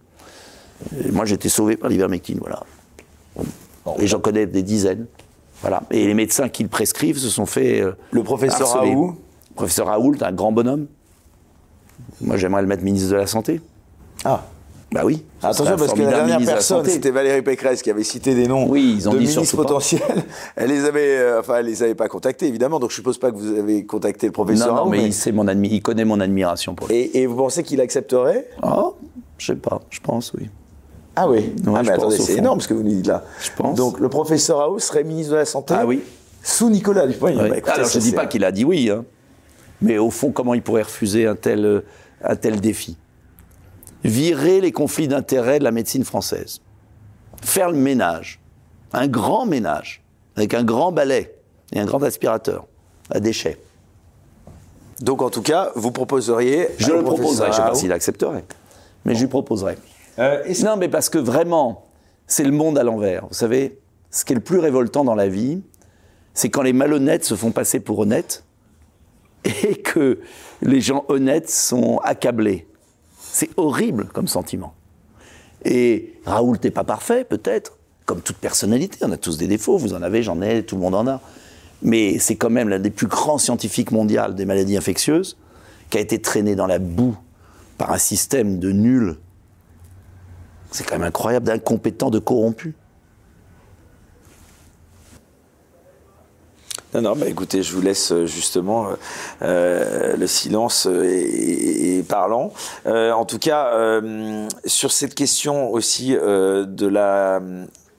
[1.05, 2.63] Et moi, j'étais sauvé par l'ivermectine, voilà.
[3.99, 5.07] Et j'en connais des dizaines.
[5.61, 5.83] Voilà.
[5.91, 7.81] Et les médecins qui le prescrivent se sont fait.
[7.81, 8.93] euh, Le professeur harceler.
[8.95, 9.17] Raoult
[9.51, 10.87] Le professeur Raoult, un grand bonhomme.
[12.21, 13.61] Moi, j'aimerais le mettre ministre de la Santé.
[14.25, 14.43] Ah.
[14.93, 15.25] Bah oui.
[15.41, 18.49] ce Attention, parce que la dernière de personne, c'était Valérie Pécresse qui avait cité des
[18.49, 19.63] noms Oui, ils ont de dit ministres pas.
[19.63, 20.03] potentiels.
[20.57, 22.81] Elle les avait, euh, enfin, elle les avait pas contactés, évidemment.
[22.81, 24.91] Donc, je suppose pas que vous avez contacté le professeur Non, non, Raoult.
[24.91, 26.97] mais, mais- il, sait mon admi- il connaît mon admiration pour lui.
[26.97, 28.49] Et, et vous pensez qu'il accepterait?
[28.65, 28.97] Oh,
[29.39, 30.49] je sais pas, je pense, oui.
[31.15, 31.53] Ah oui.
[31.67, 33.23] Ouais, ah, mais attendez, c'est énorme ce que vous nous dites là.
[33.41, 33.77] Je pense.
[33.77, 36.03] Donc, le professeur Raoult serait ministre de la Santé Ah oui.
[36.43, 37.43] Sous Nicolas Dupont-Aignan.
[37.45, 37.51] Oui.
[37.51, 39.05] Bah, écoutez, Alors, je ne dis pas qu'il a dit oui, hein.
[39.83, 41.81] mais au fond, comment il pourrait refuser un tel, euh,
[42.25, 42.97] un tel défi?
[44.05, 46.61] Virer les conflits d'intérêts de la médecine française.
[47.43, 48.41] Faire le ménage.
[48.93, 50.03] Un grand ménage.
[50.37, 51.35] Avec un grand balai
[51.73, 52.67] et un grand aspirateur
[53.11, 53.59] à déchets.
[55.01, 56.69] Donc, en tout cas, vous proposeriez.
[56.79, 57.47] Je le proposerai.
[57.47, 58.45] Je ne sais pas Raoult- s'il accepterait.
[59.05, 59.77] Mais je lui proposerai.
[60.19, 61.87] Euh, non, mais parce que vraiment,
[62.27, 63.27] c'est le monde à l'envers.
[63.27, 63.79] Vous savez,
[64.11, 65.63] ce qui est le plus révoltant dans la vie,
[66.35, 68.45] c'est quand les malhonnêtes se font passer pour honnêtes
[69.45, 70.21] et que
[70.63, 72.67] les gens honnêtes sont accablés.
[73.41, 74.75] C'est horrible comme sentiment.
[75.65, 78.99] Et Raoul n'est pas parfait, peut-être, comme toute personnalité.
[79.01, 81.23] On a tous des défauts, vous en avez, j'en ai, tout le monde en a.
[81.81, 85.39] Mais c'est quand même l'un des plus grands scientifiques mondiaux des maladies infectieuses,
[85.89, 87.17] qui a été traîné dans la boue
[87.79, 89.17] par un système de nuls.
[90.71, 92.75] C'est quand même incroyable, d'incompétents, de corrompus.
[96.93, 98.95] Non, non, bah écoutez, je vous laisse euh, justement euh,
[99.43, 102.53] euh, le silence est, parlant.
[102.87, 104.01] en tout cas,
[104.65, 107.41] sur cette question aussi de la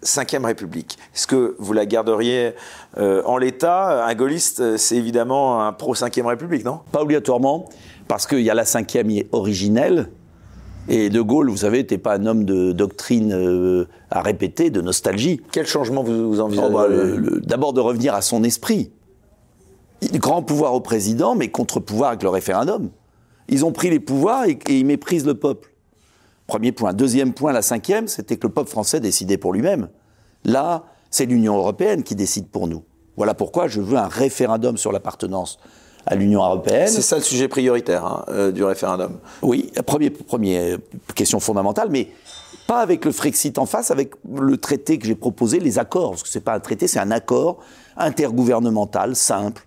[0.02, 2.56] Cinquième République, est-ce que vous la garderiez
[2.98, 4.06] en l'état?
[4.06, 6.80] Un gaulliste, c'est évidemment un pro-Cinquième République, non?
[6.92, 7.70] Pas obligatoirement,
[8.08, 10.10] parce qu'il y a la cinquième originelle,
[10.88, 15.42] et De Gaulle, vous savez, n'était pas un homme de doctrine à répéter, de nostalgie.
[15.52, 16.88] Quel changement vous, envisagez oh, bah,
[17.44, 18.92] D'abord de revenir à son esprit.
[20.14, 22.90] Grand pouvoir au président, mais contre-pouvoir avec le référendum.
[23.48, 25.72] Ils ont pris les pouvoirs et, ils méprisent le peuple.
[26.48, 26.94] Premier point.
[26.94, 29.90] Deuxième point, la cinquième, c'était que le peuple français décidait pour lui-même.
[30.44, 32.84] Là, c'est l'Union européenne qui décide pour nous.
[33.18, 35.60] Voilà pourquoi je veux un référendum sur l'appartenance
[36.06, 36.88] à l'Union européenne.
[36.88, 39.18] C'est ça le sujet prioritaire hein, euh, du référendum.
[39.42, 40.78] Oui, première premier,
[41.16, 42.10] question fondamentale, mais
[42.68, 46.24] pas avec le Frexit en face, avec le traité que j'ai proposé, les accords, parce
[46.24, 47.60] que ce n'est pas un traité, c'est un accord
[47.98, 49.66] intergouvernemental simple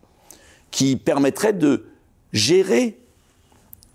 [0.71, 1.87] qui permettrait de
[2.33, 2.99] gérer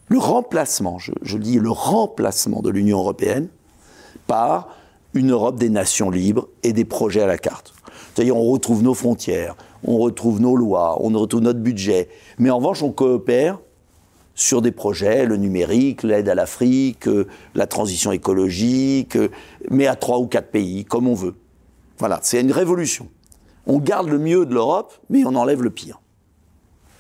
[0.08, 3.48] le remplacement, je, dis le remplacement de l'Union européenne
[4.28, 4.70] par
[5.14, 7.74] une Europe des nations libres et des projets à la carte.
[8.14, 12.58] C'est-à-dire on retrouve nos frontières, on retrouve nos lois, on retrouve notre budget, mais en
[12.58, 13.60] revanche on coopère
[14.36, 19.30] sur des projets, le numérique, l'aide à l'Afrique, euh, la transition écologique, euh,
[19.70, 21.36] mais à trois ou quatre pays, comme on veut.
[21.98, 23.10] Voilà, c'est une révolution.
[23.68, 26.00] On garde le mieux de l'Europe, mais on enlève le pire.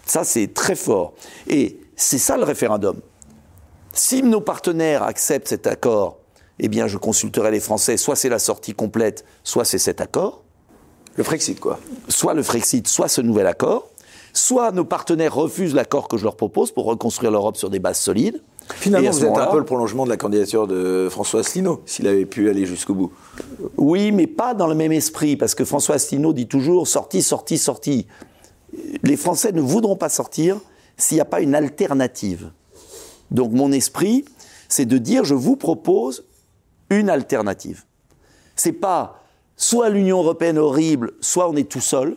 [0.05, 1.13] Ça, c'est très fort.
[1.47, 2.99] Et c'est ça le référendum.
[3.93, 6.19] Si nos partenaires acceptent cet accord,
[6.59, 7.95] eh bien, je consulterai les Français.
[7.95, 10.43] Soit c'est la sortie complète, soit c'est cet accord.
[11.19, 11.79] Le Frexit, quoi.
[12.07, 13.89] Soit le Frexit, soit ce nouvel accord.
[14.31, 17.99] Soit nos partenaires refusent l'accord que je leur propose pour reconstruire l'Europe sur des bases
[17.99, 18.41] solides.
[18.75, 22.25] Finalement, vous êtes un peu le prolongement de la candidature de François Asselineau, s'il avait
[22.25, 23.11] pu aller jusqu'au bout.
[23.75, 27.57] Oui, mais pas dans le même esprit, parce que François Asselineau dit toujours sortie, sortie,
[27.57, 28.07] sortie
[29.03, 30.57] les Français ne voudront pas sortir
[30.95, 32.51] s'il n'y a pas une alternative.
[33.29, 34.23] Donc mon esprit,
[34.69, 36.23] c'est de dire je vous propose
[36.89, 37.83] une alternative.
[38.55, 39.18] C'est pas
[39.59, 42.15] soit l'Union européenne horrible, soit on est tout seul.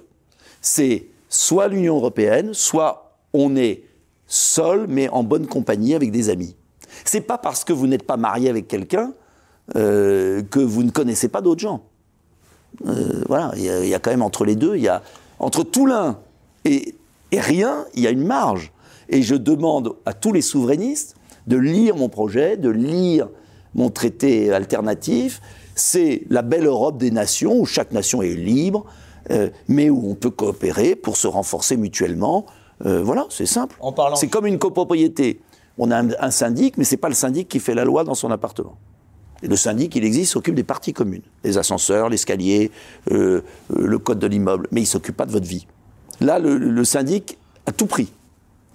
[0.62, 3.82] C'est soit l'Union européenne, soit on est
[4.26, 6.54] seul mais en bonne compagnie avec des amis.
[7.04, 9.12] C'est pas parce que vous n'êtes pas marié avec quelqu'un
[9.76, 11.82] euh, que vous ne connaissez pas d'autres gens.
[12.86, 15.02] Euh, voilà, il y, a quand même entre les deux, il y a
[15.38, 16.18] entre tout l'un
[16.64, 16.94] et,
[17.32, 18.72] rien, il y a une marge.
[19.08, 21.16] Et je demande à tous les souverainistes
[21.48, 23.28] de lire mon projet, de lire
[23.74, 25.40] mon traité alternatif.
[25.74, 28.84] C'est la belle Europe des nations, où chaque nation est libre,
[29.30, 32.46] euh, mais où on peut coopérer pour se renforcer mutuellement.
[32.84, 33.76] Euh, voilà, c'est simple.
[34.16, 35.40] C'est comme une copropriété.
[35.78, 38.14] On a un, syndic, mais ce n'est pas le syndic qui fait la loi dans
[38.14, 38.76] son appartement.
[39.42, 41.22] Et le syndic, il existe, s'occupe des parties communes.
[41.44, 42.70] Les ascenseurs, l'escalier,
[43.10, 43.42] euh,
[43.74, 44.68] le code de l'immeuble.
[44.70, 45.66] Mais il ne s'occupe pas de votre vie.
[46.20, 48.12] Là, le, syndic a tout pris.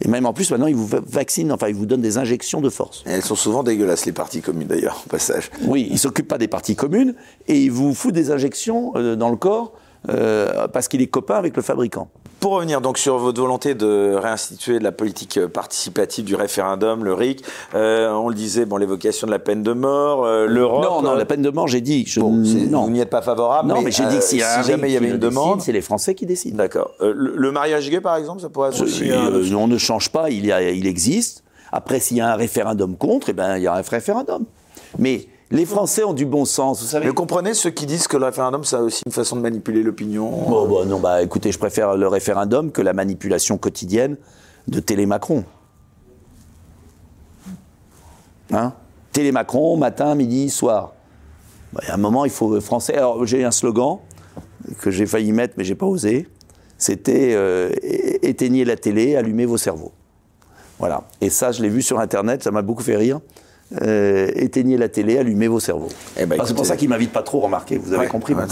[0.01, 2.69] Et même en plus, maintenant, il vous vaccine, enfin, il vous donne des injections de
[2.69, 3.03] force.
[3.05, 5.49] elles sont souvent dégueulasses, les parties communes, d'ailleurs, au passage.
[5.63, 7.15] Oui, il ne s'occupe pas des parties communes
[7.47, 9.73] et il vous fout des injections euh, dans le corps
[10.10, 12.10] euh, parce qu'il est copain avec le fabricant.
[12.39, 17.43] Pour revenir donc sur votre volonté de réinstituer la politique participative du référendum, le RIC,
[17.73, 20.84] euh, on le disait, bon, l'évocation de la peine de mort, euh, l'Europe.
[20.84, 22.06] Non, non, la peine de mort, j'ai dit.
[22.06, 22.84] Je, non.
[22.84, 23.69] Vous n'y êtes pas favorable.
[23.69, 26.13] Non, mais, j'ai dit que si, jamais il y avait une demande, c'est les Français
[26.13, 26.58] qui décident.
[26.58, 26.91] D'accord.
[27.00, 29.10] le, mariage gay, par exemple, ça pourrait être aussi.
[29.56, 31.43] on ne change pas, il, y a, il existe.
[31.71, 34.45] Après, s'il y a un référendum contre, eh ben, il y a un référendum.
[35.00, 37.07] Mais les Français ont du bon sens, vous savez.
[37.07, 40.29] Vous comprenez ceux qui disent que le référendum, c'est aussi une façon de manipuler l'opinion
[40.29, 44.17] bon, Non, bah écoutez, je préfère le référendum que la manipulation quotidienne
[44.67, 45.45] de Télé Macron.
[48.51, 48.73] Hein?
[49.13, 50.93] Télé Macron, matin, midi, soir.
[51.71, 52.95] Bah, à un moment, il faut français.
[52.95, 53.99] Alors, j'ai un slogan
[54.81, 56.27] que j'ai failli mettre, mais j'ai pas osé.
[56.77, 57.71] C'était euh,
[58.21, 59.93] éteignez la télé, allumez vos cerveaux.
[60.77, 61.03] Voilà.
[61.21, 63.19] Et ça, je l'ai vu sur Internet, ça m'a beaucoup fait rire.
[63.82, 65.89] Euh, éteignez la télé, allumez vos cerveaux.
[66.17, 68.34] Eh ben, c'est pour ça qu'il m'invite pas trop, remarquez, vous avez Ouais, compris.
[68.34, 68.43] ouais.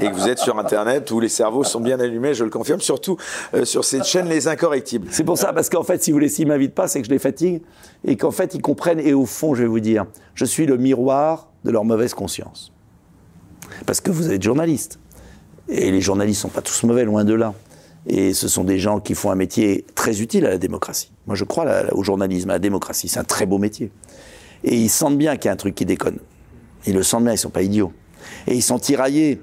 [0.00, 2.80] Et que vous êtes sur Internet où les cerveaux sont bien allumés, je le confirme,
[2.80, 3.16] surtout
[3.54, 5.08] euh, sur cette chaîne Les Incorrectibles.
[5.10, 7.10] C'est pour ça, parce qu'en fait, si vous voulez, s'ils m'invitent pas, c'est que je
[7.12, 7.62] les fatigue,
[8.04, 10.76] et qu'en fait, ils comprennent, et au fond, je vais vous dire, je suis le
[10.76, 12.72] miroir de leur mauvaise conscience.
[13.86, 15.00] Parce que vous êtes journaliste.
[15.68, 17.54] Et les journalistes sont pas tous mauvais, loin de là.
[18.06, 21.12] Et ce sont des gens qui font un métier très utile à la démocratie.
[21.26, 23.08] Moi, je crois au journalisme, à la démocratie.
[23.08, 23.90] C'est un très beau métier.
[24.64, 26.18] Et ils sentent bien qu'il y a un truc qui déconne.
[26.86, 27.92] Ils le sentent bien, ils sont pas idiots.
[28.46, 29.40] Et ils sont tiraillés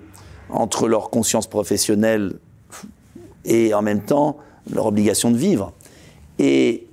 [0.50, 2.40] entre leur conscience professionnelle
[3.46, 4.38] et en même temps
[4.72, 5.74] leur obligation de vivre.
[6.38, 6.88] Et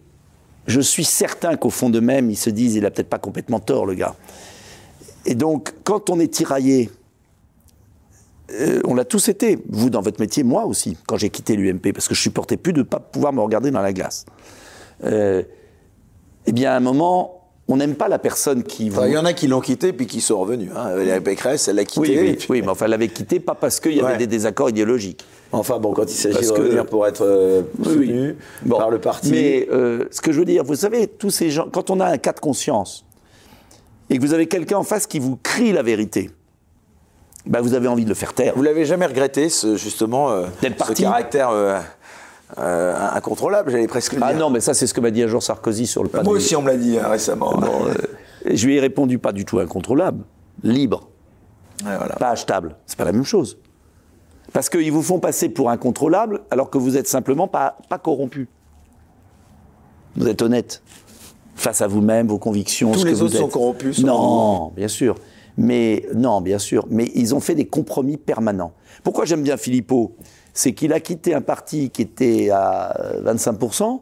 [0.66, 3.86] je suis certain qu'au fond d'eux-mêmes, ils se disent, il a peut-être pas complètement tort,
[3.86, 4.16] le gars.
[5.24, 6.90] Et donc, quand on est tiraillé,
[8.52, 11.92] euh, on l'a tous été, vous dans votre métier, moi aussi, quand j'ai quitté l'UMP,
[11.92, 14.24] parce que je supportais plus de ne pas pouvoir me regarder dans la glace.
[15.04, 15.42] Euh,
[16.46, 17.35] eh bien, à un moment,
[17.68, 18.98] on n'aime pas la personne qui vous...
[18.98, 20.70] Enfin, il y en a qui l'ont quitté puis qui sont revenus.
[20.76, 20.94] Hein.
[21.04, 22.38] La Pécresse, elle l'a quitté.
[22.48, 24.18] oui, mais enfin, elle l'avait quitté, pas parce qu'il y avait Ouais.
[24.18, 25.24] des désaccords idéologiques.
[25.52, 28.34] Enfin bon, quand il s'agit de que- revenir pour être euh, soutenu oui.
[28.62, 28.78] Bon.
[28.78, 29.30] par le parti.
[29.32, 32.06] Mais euh, ce que je veux dire, vous savez, tous ces gens, quand on a
[32.06, 33.04] un cas de conscience
[34.10, 36.30] et que vous avez quelqu'un en face qui vous crie la vérité,
[37.46, 38.54] ben vous avez envie de le faire taire.
[38.56, 41.50] Vous l'avez jamais regretté, ce, justement, euh, ce caractère
[42.58, 45.26] euh, incontrôlable, j'allais presque le Ah non, mais ça, c'est ce que m'a dit un
[45.26, 47.52] jour Sarkozy sur le pas Moi aussi, on me l'a dit hein, récemment.
[47.54, 47.94] Bon, euh,
[48.48, 50.24] je lui ai répondu pas du tout incontrôlable,
[50.62, 51.08] libre,
[51.84, 52.14] Ouais, voilà.
[52.16, 52.76] pas achetable.
[52.86, 53.58] C'est pas la même chose.
[54.52, 58.48] Parce qu'ils vous font passer pour incontrôlable alors que vous êtes simplement pas, pas corrompu.
[60.14, 60.82] Vous êtes honnête
[61.56, 62.92] face à vous-même, vos convictions.
[62.92, 65.16] Tous ce les que vous autres sont corrompus, Non, bien sûr.
[65.58, 66.86] Mais non, bien sûr.
[66.90, 68.72] Mais ils ont fait des compromis permanents.
[69.02, 70.14] Pourquoi j'aime bien Philippot
[70.58, 74.00] C'est qu'il a quitté un parti qui était à 25%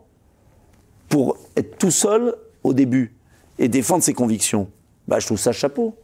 [1.08, 3.16] pour être tout seul au début
[3.58, 4.68] et défendre ses convictions.
[5.08, 5.96] Bah, je trouve ça chapeau.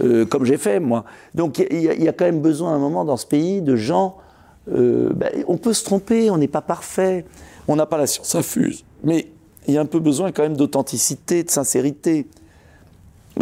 [0.00, 1.04] Euh, comme j'ai fait, moi.
[1.34, 4.16] Donc, il y, a- quand même besoin, à un moment, dans ce pays, de gens.
[4.72, 7.26] euh, bah, on peut se tromper, on n'est pas parfait,
[7.68, 8.84] on n'a pas la science infuse.
[9.02, 9.28] Mais
[9.68, 12.26] il y a un peu besoin, quand même, d'authenticité, de sincérité.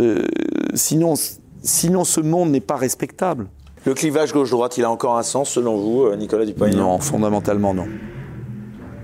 [0.00, 0.26] Euh,
[0.74, 1.14] sinon,
[1.62, 3.46] sinon, ce monde n'est pas respectable.
[3.84, 6.78] Le clivage gauche-droite, il a encore un sens, selon vous, euh, Nicolas Dupont-Aignan?
[6.78, 7.86] Non, fondamentalement non.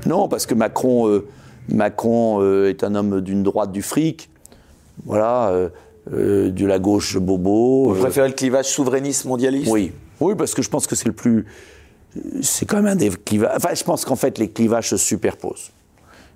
[0.07, 1.27] Non, parce que Macron, euh,
[1.69, 4.31] Macron euh, est un homme d'une droite du fric,
[5.05, 5.51] voilà,
[6.13, 7.93] euh, de la gauche bobo.
[7.93, 9.71] Vous préférez le clivage souverainiste mondialiste?
[9.71, 11.47] Oui, oui, parce que je pense que c'est le plus,
[12.41, 13.55] c'est quand même un des clivages.
[13.57, 15.71] Enfin, je pense qu'en fait les clivages se superposent.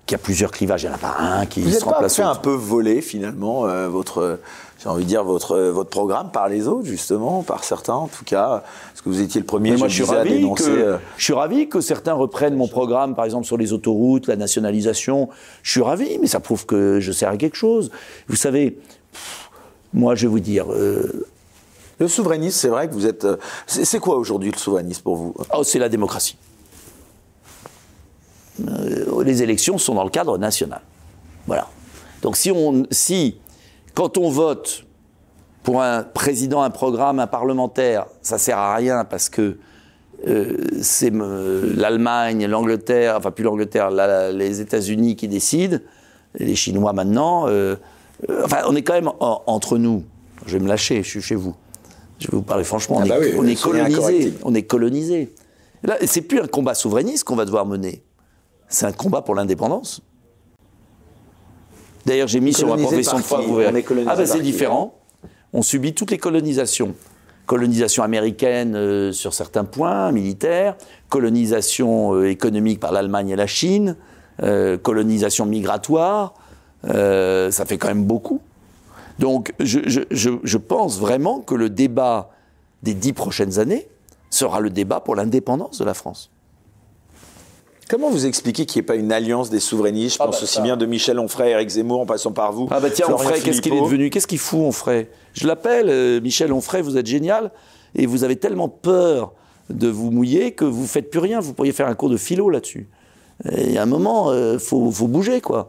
[0.05, 1.85] Qu'il y a plusieurs clivages, il n'y en a pas un qui Vous se n'êtes
[1.85, 4.41] pas remplace fait un peu voler finalement votre,
[4.83, 8.09] j'ai envie de dire votre euh, votre programme par les autres justement, par certains en
[8.09, 10.38] tout cas, parce que vous étiez le premier, moi, je, je suis, disais, à ravi
[10.38, 10.64] dénoncer.
[10.64, 14.27] que, euh, je suis ravi que certains reprennent mon programme, par exemple sur les autoroutes,
[14.27, 15.29] la nationalisation.
[15.62, 17.90] Je suis ravi, mais ça prouve que je sers à quelque chose.
[18.29, 19.51] Vous savez, pff,
[19.95, 21.27] moi, je vais vous dire, euh,
[21.99, 23.27] Le souverainisme, c'est vrai que vous êtes.
[23.66, 25.35] C'est c'est quoi aujourd'hui le souverainisme pour vous?
[25.55, 26.37] Oh, c'est la démocratie.
[28.68, 30.81] Euh, les élections sont dans le cadre national.
[31.47, 31.68] Voilà.
[32.23, 33.37] Donc si on, si,
[33.95, 34.85] quand on vote
[35.63, 39.59] pour un président, un programme, un parlementaire, ça sert à rien parce que
[40.27, 45.79] euh, c'est euh, l'Allemagne, l'Angleterre, enfin plus l'Angleterre, la- les États-Unis qui décident,
[46.39, 47.49] et les Chinois maintenant.
[47.49, 47.77] euh,
[48.31, 50.05] euh, enfin, on est quand même en- entre nous.
[50.47, 51.55] Je vais me lâcher, je suis chez vous.
[52.19, 52.99] Je vais vous parler franchement.
[53.01, 53.97] Ah on bah est, oui, on est soyez colonisé.
[53.99, 54.39] incorrectible.
[54.45, 55.35] On est colonisé.
[55.83, 58.05] Là, c'est plus un combat souverainiste qu'on va devoir mener.
[58.69, 60.01] C'est un combat pour l'indépendance.
[62.07, 63.38] D'ailleurs, j'ai mis sur ma profession de foi.
[63.49, 63.73] vous verrez.
[64.09, 64.95] Ah ben c'est différent.
[65.53, 66.95] On subit toutes les colonisations.
[67.47, 70.77] Colonisation américaine euh, sur certains points, militaire,
[71.09, 73.97] colonisation euh, économique par l'Allemagne et la Chine,
[74.43, 76.35] euh, colonisation migratoire,
[76.85, 78.41] ça fait quand même beaucoup.
[79.19, 82.31] Donc je, je- je- je pense vraiment que le débat
[82.83, 83.87] des dix prochaines années
[84.31, 86.31] sera le débat pour l'indépendance de la France.
[87.93, 90.17] Comment vous expliquez qu'il n'y ait pas une alliance des souverainistes?
[90.17, 90.63] Je Ah pense bah aussi ça.
[90.63, 92.67] bien de Michel Onfray, Eric Zemmour, en passant par vous.
[92.71, 94.09] Ah bah tiens, Florian Onfray, qu'est-ce qu'il est devenu?
[94.09, 97.51] Qu'est-ce qu'il fout, Onfray Je l'appelle, euh, Michel Onfray, vous êtes génial,
[97.95, 99.35] et vous avez tellement peur
[99.69, 101.41] de vous mouiller que vous faites plus rien.
[101.41, 102.89] Vous pourriez faire un cours de philo là-dessus.
[103.51, 105.69] Et à un moment, il faut, faut bouger, quoi.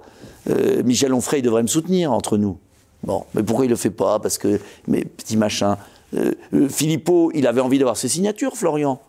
[0.49, 2.57] Euh, Michel Onfray, il devrait me soutenir entre nous.
[3.03, 4.19] Bon, mais pourquoi il le fait pas?
[4.19, 5.77] Parce que, mais petit machin.
[6.15, 9.01] Euh, euh, Philippot, il avait envie d'avoir ses signatures, Florian.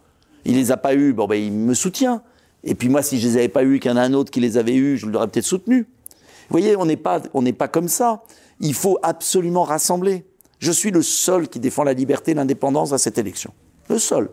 [0.44, 2.20] Il les a pas eues, bon ben il me soutient.
[2.64, 4.30] Et puis moi, si je les avais pas eues, qu'il y en a un autre
[4.30, 5.86] qui les avait eues, je l'aurais peut-être soutenu.
[6.48, 8.22] Vous voyez, on n'est pas, on n'est pas comme ça.
[8.60, 10.24] Il faut absolument rassembler.
[10.58, 13.52] Je suis le seul qui défend la liberté et l'indépendance à cette élection.
[13.88, 14.30] Le seul.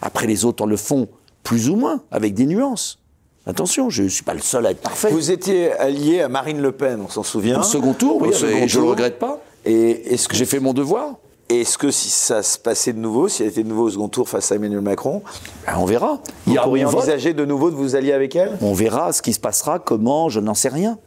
[0.00, 1.08] Après, les autres le font
[1.42, 2.98] plus ou moins, avec des nuances.
[3.46, 5.10] Attention, je ne suis pas le seul à être parfait.
[5.10, 7.60] Vous étiez allié à Marine Le Pen, on s'en souvient.
[7.60, 9.40] Au second tour, oui, Au second et je ne le regrette pas.
[9.64, 11.16] Et est-ce que, J'ai fait mon devoir.
[11.48, 14.08] Est-ce que si ça se passait de nouveau, si elle était de nouveau au second
[14.08, 15.22] tour face à Emmanuel Macron,
[15.66, 16.20] Ben, on verra.
[16.46, 18.52] vous Il pourriez envisager de nouveau de vous allier avec elle?
[18.62, 20.98] On verra ce qui se passera, comment, je n'en sais rien.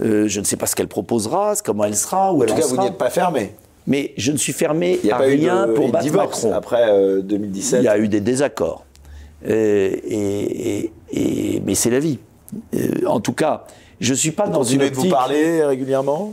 [0.00, 2.54] Euh, je ne sais pas ce qu'elle proposera, comment elle sera, où En elle tout
[2.54, 3.52] en cas, vous n'y êtes pas fermé.
[3.86, 5.92] Mais je ne suis fermé Il n'y a à pas rien eu de pour de
[5.92, 6.56] battre divorce Macron.
[6.56, 7.80] après euh, 2017.
[7.80, 8.84] Il y a eu des désaccords.
[9.48, 12.18] Euh, et, et- et- mais c'est la vie.
[12.74, 13.64] Euh, en tout cas,
[14.00, 15.10] je ne suis pas dans une de vous optique...
[15.10, 16.32] parler régulièrement?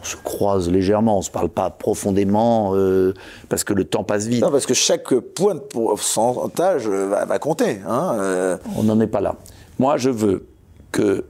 [0.00, 3.12] On se croise légèrement, on ne se parle pas profondément, euh,
[3.48, 4.42] parce que le temps passe vite.
[4.42, 7.80] Non, parce que chaque point de pourcentage euh, va, va compter.
[7.86, 8.56] Hein, euh.
[8.76, 9.36] On n'en est pas là.
[9.78, 10.46] Moi, je veux
[10.92, 11.24] que,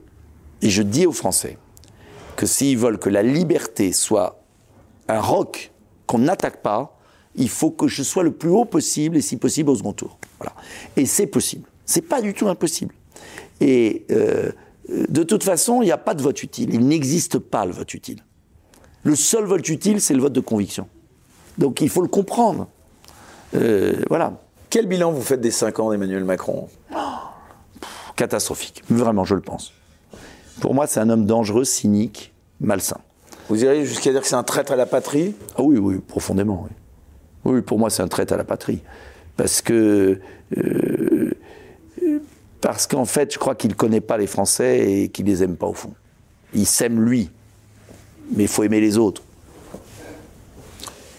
[0.61, 1.57] et je dis aux Français,
[2.35, 4.41] que s'ils veulent que la liberté soit
[5.07, 5.71] un roc
[6.07, 6.97] qu'on n'attaque pas,
[7.35, 10.17] il faut que je sois le plus haut possible et si possible au second tour.
[10.39, 10.53] Voilà.
[10.95, 11.67] Et c'est possible.
[11.85, 12.93] C'est pas du tout impossible.
[13.59, 14.51] Et euh,
[14.89, 16.73] de toute façon, il n'y a pas de vote utile.
[16.73, 18.23] Il n'existe pas le vote utile.
[19.03, 20.87] Le seul vote utile, c'est le vote de conviction.
[21.57, 22.67] Donc il faut le comprendre.
[23.55, 24.33] Euh, voilà.
[24.69, 26.69] Quel bilan vous faites des 5 ans d'Emmanuel Macron?
[28.15, 28.83] Catastrophique.
[28.89, 29.73] Vraiment, je le pense.
[30.59, 32.99] Pour moi, c'est un homme dangereux, cynique, malsain.
[33.49, 35.35] Vous iriez jusqu'à dire que c'est un traître à la patrie?
[35.57, 36.71] Ah oui, oui, profondément, oui.
[37.43, 38.81] Oui, pour moi, c'est un traître à la patrie.
[39.35, 40.19] Parce que.
[40.57, 41.31] euh,
[42.61, 45.55] parce qu'en fait, je crois qu'il ne connaît pas les Français et qu'il les aime
[45.57, 45.93] pas au fond.
[46.53, 47.31] Il s'aime lui.
[48.35, 49.21] Mais il faut aimer les autres.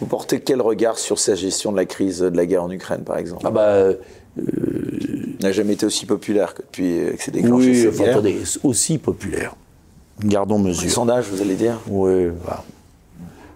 [0.01, 3.03] Vous portez quel regard sur sa gestion de la crise de la guerre en Ukraine,
[3.05, 3.43] par exemple?
[3.47, 3.69] Ah bah.
[3.69, 3.95] euh,
[4.39, 8.13] Il n'a jamais été aussi populaire que depuis que c'est déclenché oui, cette enfin, guerre.
[8.15, 9.55] attendez, aussi populaire.
[10.25, 10.91] Gardons Les mesure.
[10.91, 11.79] sondages, vous allez dire?
[11.89, 12.65] Oui, voilà.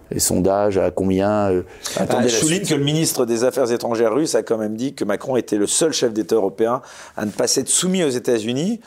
[0.09, 1.63] Les sondages, à combien euh,
[1.97, 4.93] Attendez, Ah, je souligne que le ministre des Affaires étrangères russe a quand même dit
[4.93, 6.81] que Macron était le seul chef d'État européen
[7.17, 8.79] à ne pas s'être soumis aux États-Unis.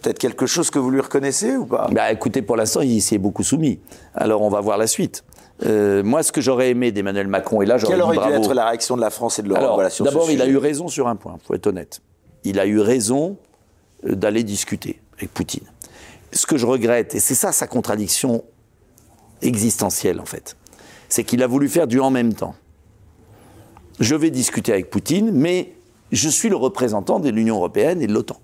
[0.00, 1.88] Peut-être quelque chose que vous lui reconnaissez ou pas?
[1.92, 3.80] Bah, écoutez, pour l'instant, il s'y est beaucoup soumis.
[4.14, 5.24] Alors, on va voir la suite.
[5.66, 8.36] Euh, moi, ce que j'aurais aimé d'Emmanuel Macron, et là, j'aurais Quelle aurait dû bravo.
[8.36, 10.88] être la réaction de la France et de l'Europe voilà, d'abord, il a eu raison
[10.88, 12.00] sur un point, faut être honnête.
[12.44, 13.36] Il a eu raison
[14.06, 15.66] euh, d'aller discuter avec Poutine.
[16.32, 18.42] Ce que je regrette, et c'est ça sa contradiction
[19.42, 20.56] existentielle, en fait,
[21.10, 22.54] c'est qu'il a voulu faire du en même temps.
[23.98, 25.74] Je vais discuter avec Poutine, mais
[26.10, 28.40] je suis le représentant de l'Union européenne et de l'OTAN.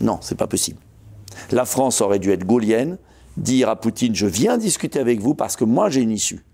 [0.00, 0.78] Non, c'est pas possible.
[1.50, 2.98] La France aurait dû être gaulienne,
[3.36, 6.44] dire à Poutine je viens discuter avec vous parce que moi j'ai une issue.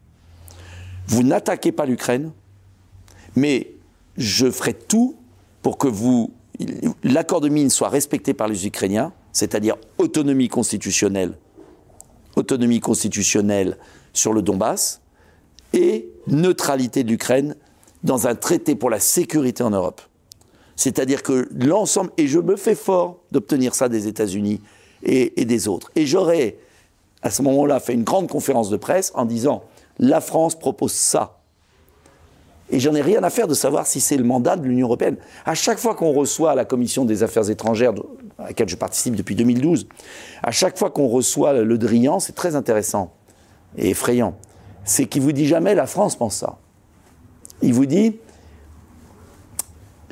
[1.07, 2.33] Vous n'attaquez pas l'Ukraine,
[3.37, 3.75] mais
[4.17, 5.17] je ferai tout
[5.63, 6.33] pour que vous
[7.03, 11.35] l'accord de Minsk soit respecté par les Ukrainiens, c'est-à-dire autonomie constitutionnelle,
[12.37, 13.79] autonomie constitutionnelle
[14.13, 15.01] sur le Donbass
[15.73, 17.57] et neutralité de l'Ukraine
[18.05, 20.03] dans un traité pour la sécurité en Europe.
[20.83, 24.61] C'est-à-dire que l'ensemble, et je me fais fort d'obtenir ça des États-Unis
[25.05, 25.93] et, des autres.
[25.95, 26.57] Et j'aurais,
[27.23, 29.63] à ce moment-là, fait une grande conférence de presse en disant
[30.01, 31.39] la France propose ça.
[32.69, 35.19] Et j'en ai rien à faire de savoir si c'est le mandat de l'Union européenne.
[35.45, 37.93] À chaque fois qu'on reçoit la commission des affaires étrangères,
[38.41, 39.87] à laquelle je participe depuis 2012,
[40.43, 43.13] à chaque fois qu'on reçoit le Drian, c'est très intéressant
[43.79, 44.35] et effrayant.
[44.85, 46.59] C'est qu'il vous dit jamais la France pense ça.
[47.63, 48.17] Il vous dit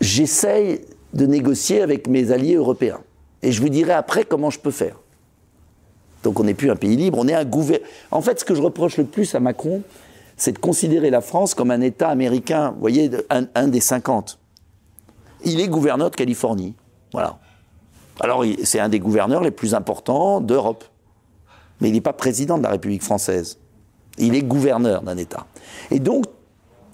[0.00, 0.80] j'essaye
[1.14, 3.00] de négocier avec mes alliés européens.
[3.42, 4.96] Et je vous dirai après comment je peux faire.
[6.22, 7.88] Donc on n'est plus un pays libre, on est un gouvernement.
[8.10, 9.82] En fait, ce que je reproche le plus à Macron,
[10.36, 14.38] c'est de considérer la France comme un État américain, vous voyez, un, un des 50.
[15.44, 16.74] Il est gouverneur de Californie.
[17.12, 17.38] Voilà.
[18.20, 20.84] Alors, c'est un des gouverneurs les plus importants d'Europe.
[21.80, 23.58] Mais il n'est pas président de la République française.
[24.18, 25.46] Il est gouverneur d'un État.
[25.90, 26.24] Et donc,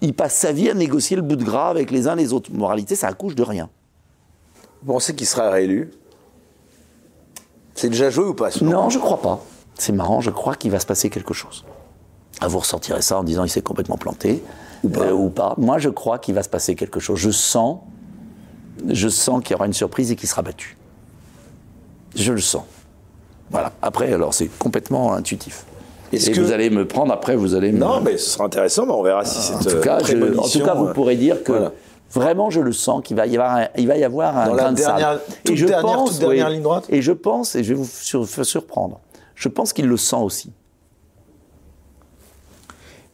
[0.00, 2.50] il passe sa vie à négocier le bout de gras avec les uns les autres.
[2.52, 3.70] Moralité, ça accouche de rien.
[4.82, 5.90] Vous pensez qu'il sera réélu?
[7.74, 9.40] C'est déjà joué ou pas Non, je crois pas.
[9.78, 11.64] C'est marrant, je crois qu'il va se passer quelque chose.
[12.40, 14.42] Ah, vous ressortirez ça en disant il s'est complètement planté
[14.84, 15.54] euh, ou pas.
[15.58, 17.18] Moi, je crois qu'il va se passer quelque chose.
[17.18, 17.80] Je sens,
[18.88, 20.76] je sens qu'il y aura une surprise et qu'il sera battu.
[22.14, 22.64] Je le sens.
[23.50, 23.72] Voilà.
[23.82, 25.64] Après, alors c'est complètement intuitif.
[26.16, 27.78] Est-ce Et que- vous allez me prendre après, vous allez me.
[27.78, 30.48] Non, mais ce sera intéressant, mais on verra si c'est en tout cas, je- en
[30.48, 31.72] tout cas, vous pourrez dire que voilà.
[32.12, 34.54] vraiment, je le sens qu'il va y avoir, un, il va y avoir un Dans
[34.54, 34.98] la grain de sable.
[34.98, 38.26] dernière- toute dernière- toute dernière ligne droite Et je pense, et je vais vous sur-
[38.44, 39.00] surprendre,
[39.34, 40.52] je pense qu'il le sent aussi.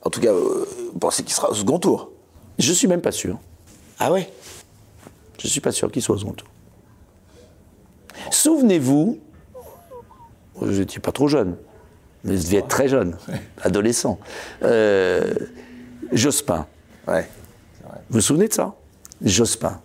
[0.04, 2.10] En tout cas, euh, vous pensez qu'il sera au second tour?
[2.58, 3.38] Je suis même pas sûr.
[3.98, 4.28] Ah ouais?
[5.40, 6.48] Je suis pas sûr qu'il soit au second tour.
[8.30, 9.18] Souvenez-vous,
[10.54, 11.56] vous n'étiez pas trop jeune,
[12.24, 13.16] vous deviez être très jeune,
[13.62, 14.18] adolescent.
[14.62, 15.34] Euh,
[16.12, 16.66] Jospin.
[17.08, 17.28] Ouais.
[18.10, 18.74] Vous vous souvenez de ça?
[19.24, 19.80] Jospin.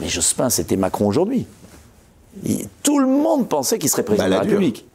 [0.00, 1.46] Mais Jospin, c'était Macron aujourd'hui.
[2.82, 4.86] tout le monde pensait qu'il serait président de la République.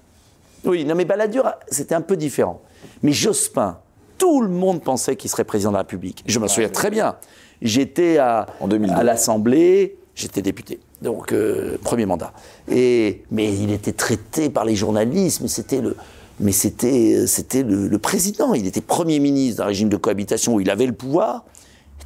[0.64, 2.62] Oui, non mais Balladur, c'était un peu différent.
[3.04, 3.80] Mais Jospin,
[4.18, 6.24] tout le monde pensait qu'il serait président de la République.
[6.28, 7.16] Je me souviens très bien.
[7.62, 10.80] J'étais à, à l'Assemblée, j'étais député.
[11.02, 12.34] Donc, euh, premier mandat.
[12.70, 15.96] Et, mais il était traité par les journalistes, mais c'était le,
[16.42, 18.54] mais c'était, c'était le, président.
[18.54, 21.46] Il était premier ministre d'un régime de cohabitation où il avait le pouvoir.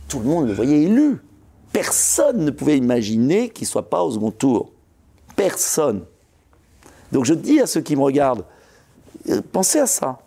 [0.07, 1.21] Tout le monde le voyait élu.
[1.71, 4.71] Personne ne pouvait imaginer qu'il ne soit pas au second tour.
[5.35, 6.03] Personne.
[7.11, 8.45] Donc je dis à ceux qui me regardent,
[9.29, 10.19] euh, pensez à ça.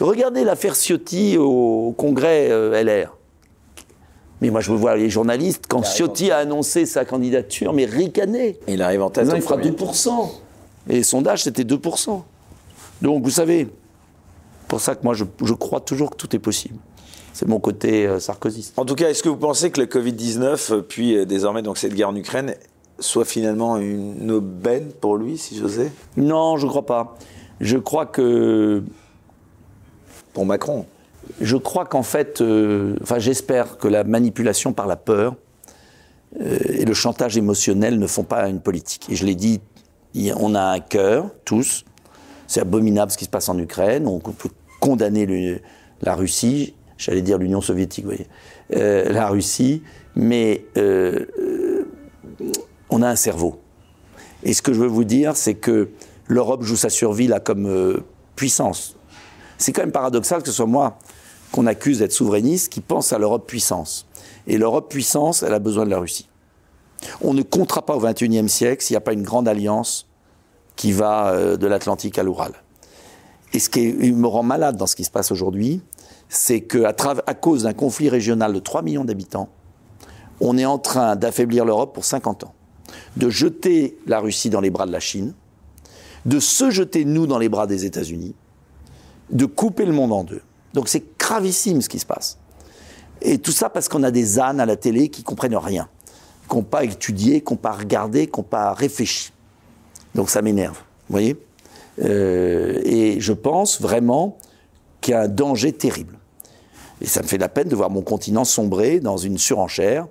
[0.00, 3.16] Regardez l'affaire Ciotti au congrès euh, LR.
[4.40, 8.58] Mais moi, je veux voir les journalistes, quand Ciotti a annoncé sa candidature, mais ricané.
[8.68, 9.28] Il arrive en tête.
[9.34, 10.10] il fera 2%.
[10.88, 12.22] Et les sondages, c'était 2%.
[13.02, 13.68] Donc, vous savez,
[14.68, 16.78] pour ça que moi, je, crois toujours que tout est possible.
[17.32, 18.78] C'est mon côté euh, sarkozyste.
[18.78, 21.78] En tout cas, est-ce que vous pensez que le Covid-19, euh, puis euh, désormais donc
[21.78, 22.54] cette guerre en Ukraine,
[22.98, 27.16] soit finalement une aubaine pour lui, si j'osais Non, je ne crois pas.
[27.60, 28.82] Je crois que...
[30.32, 30.86] Pour Macron
[31.40, 35.36] je crois qu'en fait, euh, enfin j'espère que la manipulation par la peur
[36.40, 39.08] et le chantage émotionnel ne font pas une politique.
[39.10, 39.60] Et je l'ai dit,
[40.36, 41.84] on a un cœur, tous.
[42.50, 44.08] C'est abominable ce qui se passe en Ukraine.
[44.08, 44.48] On peut
[44.80, 45.62] condamner
[46.02, 48.26] la Russie, j'allais dire l'Union soviétique, vous voyez,
[48.74, 49.84] euh, la Russie,
[50.16, 50.64] mais
[52.90, 53.60] on a un cerveau.
[54.42, 55.90] Et ce que je veux vous dire, c'est que
[56.26, 58.02] l'Europe joue sa survie là comme
[58.34, 58.96] puissance.
[59.56, 60.98] C'est quand même paradoxal que ce soit moi
[61.52, 64.08] qu'on accuse d'être souverainiste qui pense à l'Europe puissance.
[64.48, 66.28] Et l'Europe puissance, elle a besoin de la Russie.
[67.20, 70.09] On ne comptera pas au XXIe siècle s'il n'y a pas une grande alliance
[70.76, 72.52] qui va euh, de l'Atlantique à l'Oural.
[73.52, 75.82] Et ce qui me rend malade dans ce qui se passe aujourd'hui,
[76.28, 76.94] c'est qu'à
[77.26, 79.48] à cause d'un conflit régional de 3 millions d'habitants,
[80.40, 82.54] on est en train d'affaiblir l'Europe pour 50 ans,
[83.16, 85.34] de jeter la Russie dans les bras de la Chine,
[86.26, 88.34] de se jeter nous dans les bras des États-Unis,
[89.30, 90.42] de couper le monde en deux.
[90.74, 92.38] Donc c'est gravissime ce qui se passe.
[93.22, 95.88] Et tout ça parce qu'on a des ânes à la télé qui comprennent rien,
[96.48, 99.32] qui n'ont pas étudié, qui n'ont pas regardé, qui n'ont pas réfléchi.
[100.14, 100.76] Donc ça m'énerve,
[101.08, 101.36] vous voyez
[102.02, 104.38] euh, Et je pense vraiment
[105.00, 106.18] qu'il y a un danger terrible.
[107.00, 110.06] Et ça me fait la peine de voir mon continent sombrer dans une surenchère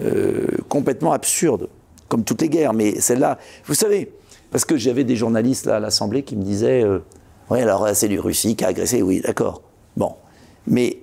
[0.00, 1.68] euh, complètement absurde,
[2.08, 2.72] comme toutes les guerres.
[2.72, 4.10] Mais celle-là, vous savez,
[4.50, 7.00] parce que j'avais des journalistes à l'Assemblée qui me disaient euh,
[7.50, 9.62] Oui, alors c'est du Russie qui a agressé, oui, d'accord.
[9.96, 10.14] Bon.
[10.66, 11.00] Mais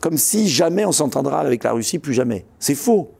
[0.00, 2.44] comme si jamais on s'entendra avec la Russie, plus jamais.
[2.58, 3.10] C'est faux.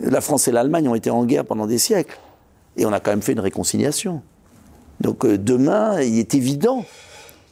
[0.00, 2.18] La France et l'Allemagne ont été en guerre pendant des siècles.
[2.76, 4.22] Et on a quand même fait une réconciliation.
[5.00, 6.84] Donc euh, demain, il est évident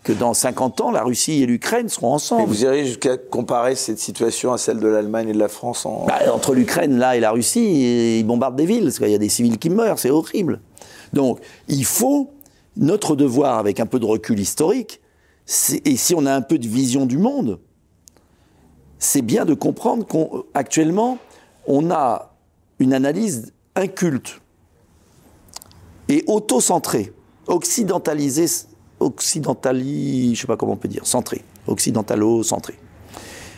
[0.02, 2.42] que dans 50 ans, la Russie et l'Ukraine seront ensemble.
[2.42, 5.86] Et vous irez jusqu'à comparer cette situation à celle de l'Allemagne et de la France
[5.86, 6.06] en...
[6.06, 9.18] Bah, entre l'Ukraine, là, et la Russie, ils bombardent des villes, parce qu'il y a
[9.18, 10.60] des civils qui meurent, c'est horrible.
[11.12, 12.30] Donc, il faut,
[12.76, 15.00] notre devoir, avec un peu de recul historique,
[15.84, 17.60] et si on a un peu de vision du monde,
[18.98, 21.18] c'est bien de comprendre qu'actuellement,
[21.66, 22.34] on, a
[22.78, 24.41] une analyse inculte
[26.08, 27.12] et auto-centrée,
[27.46, 28.66] occidentalisée,
[29.00, 32.78] occidentali, je sais pas comment on peut dire, centrée, occidentalo-centrée.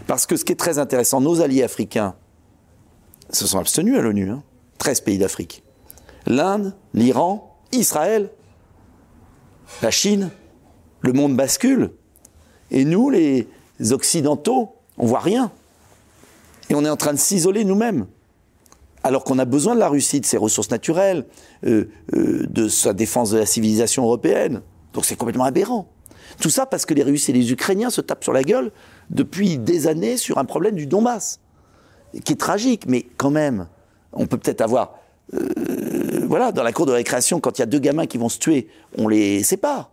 [0.06, 2.14] Parce que ce qui est très intéressant, nos alliés africains
[3.30, 4.30] se sont abstenus à l'ONU,
[4.78, 5.02] 13 hein.
[5.04, 5.62] pays d'Afrique.
[6.26, 8.30] L'Inde, l'Iran, Israël,
[9.82, 10.30] la Chine,
[11.00, 11.92] le monde bascule.
[12.70, 13.48] Et nous, les
[13.90, 15.50] Occidentaux, on voit rien.
[16.70, 18.06] Et on est en train de s'isoler nous-mêmes.
[19.04, 21.26] Alors qu'on a besoin de la Russie, de ses ressources naturelles,
[21.66, 21.84] euh,
[22.14, 24.62] euh, de sa défense de la civilisation européenne.
[24.92, 25.86] Donc c'est complètement aberrant.
[26.40, 28.72] Tout ça parce que les Russes et les Ukrainiens se tapent sur la gueule
[29.10, 31.38] depuis des années sur un problème du Donbass,
[32.24, 33.68] qui est tragique, mais quand même,
[34.12, 34.98] on peut peut-être avoir,
[35.34, 38.28] euh, voilà, dans la cour de récréation, quand il y a deux gamins qui vont
[38.28, 39.90] se tuer, on les sépare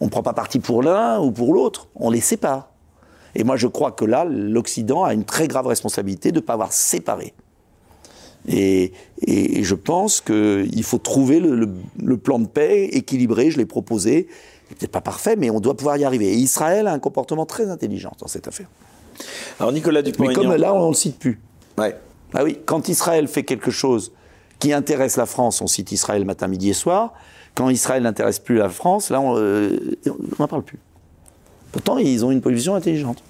[0.00, 2.70] on ne prend pas parti pour l'un ou pour l'autre, on les sépare.
[3.34, 6.52] Et moi, je crois que là, l'Occident a une très grave responsabilité de ne pas
[6.52, 7.34] avoir séparé.
[8.48, 8.92] Et,
[9.26, 14.28] je pense qu'il faut trouver le, plan de paix équilibré, je l'ai proposé.
[14.68, 16.32] Peut-être pas parfait, mais on doit pouvoir y arriver.
[16.32, 18.66] Et Israël a un comportement très intelligent dans cette affaire.
[19.60, 20.26] Alors Nicolas Dupont.
[20.26, 21.40] Mais comme là, on ne le cite plus.
[21.78, 21.96] Ouais.
[22.32, 24.12] Ah oui, quand Israël fait quelque chose
[24.58, 27.12] qui intéresse la France, on cite Israël matin, midi et soir.
[27.54, 29.96] Quand Israël n'intéresse plus la France, là, on euh,
[30.38, 30.78] n'en parle plus.
[31.70, 33.22] Pourtant, ils ont une position intelligente.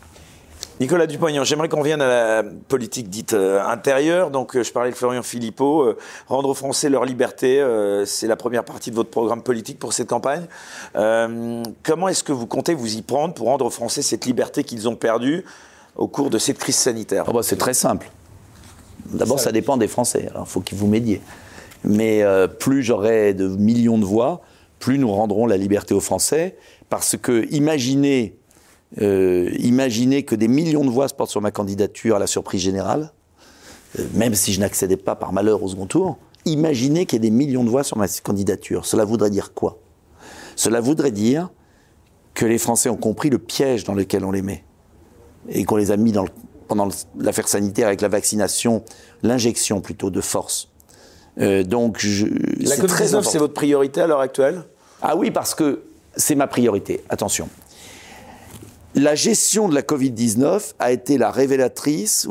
[0.80, 4.30] Nicolas Dupont-Aignan, j'aimerais qu'on vienne à la politique dite euh, intérieure.
[4.30, 5.94] Donc, euh, je parlais de Florian Philippot.
[6.28, 7.64] rendre aux Français leur liberté,
[8.06, 10.46] c'est la première partie de votre programme politique pour cette campagne.
[10.94, 14.88] comment est-ce que vous comptez vous y prendre pour rendre aux Français cette liberté qu'ils
[14.88, 15.44] ont perdue
[15.96, 17.24] au cours de cette crise sanitaire?
[17.28, 18.10] Ah bah, C'est très simple.
[19.06, 20.28] D'abord, ça dépend des Français.
[20.34, 21.20] Il faut qu'ils vous m'aidiez.
[21.84, 24.40] Mais euh, plus j'aurai de millions de voix,
[24.78, 26.56] plus nous rendrons la liberté aux Français.
[26.88, 28.36] Parce que imaginez,
[29.00, 32.60] euh, imaginez que des millions de voix se portent sur ma candidature à la surprise
[32.60, 33.12] générale,
[33.98, 36.18] euh, même si je n'accédais pas par malheur au second tour.
[36.44, 38.86] Imaginez qu'il y ait des millions de voix sur ma candidature.
[38.86, 39.78] Cela voudrait dire quoi?
[40.56, 41.50] Cela voudrait dire
[42.34, 44.64] que les Français ont compris le piège dans lequel on les met
[45.48, 46.26] et qu'on les a mis dans
[46.66, 48.84] pendant l'affaire sanitaire avec la vaccination,
[49.22, 50.70] l'injection plutôt de force.
[51.38, 54.64] Euh, donc, je, la Covid-19, c'est votre priorité à l'heure actuelle?
[55.02, 55.82] Ah oui, parce que
[56.16, 57.04] c'est ma priorité.
[57.08, 57.48] Attention.
[58.94, 62.28] La gestion de la Covid-19 a été la révélatrice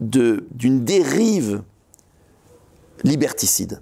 [0.00, 1.62] d'une dérive
[3.04, 3.80] liberticide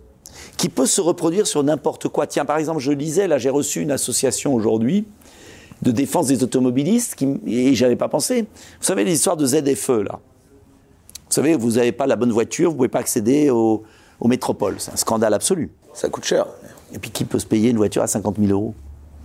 [0.56, 2.26] qui peut se reproduire sur n'importe quoi.
[2.26, 5.06] Tiens, par exemple, je lisais, là j'ai reçu une association aujourd'hui
[5.82, 8.42] de défense des automobilistes qui, et j'avais pas pensé.
[8.42, 10.20] Vous savez l'histoire de ZFE là.
[11.28, 13.82] Vous savez, vous n'avez pas la bonne voiture, vous pouvez pas accéder aux
[14.22, 14.76] métropoles.
[14.78, 15.70] C'est un scandale absolu.
[15.94, 16.46] Ça coûte cher.
[16.92, 18.74] Et puis qui peut se payer une voiture à 50 000 euros?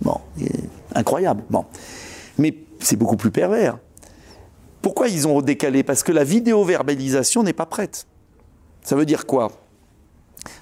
[0.02, 0.16] Bon,
[0.94, 1.42] incroyable.
[1.50, 1.64] Bon,
[2.38, 3.78] mais c'est beaucoup plus pervers.
[4.82, 5.82] Pourquoi ils ont décalé?
[5.82, 8.06] Parce que la vidéo-verbalisation n'est pas prête.
[8.82, 9.52] Ça veut dire quoi?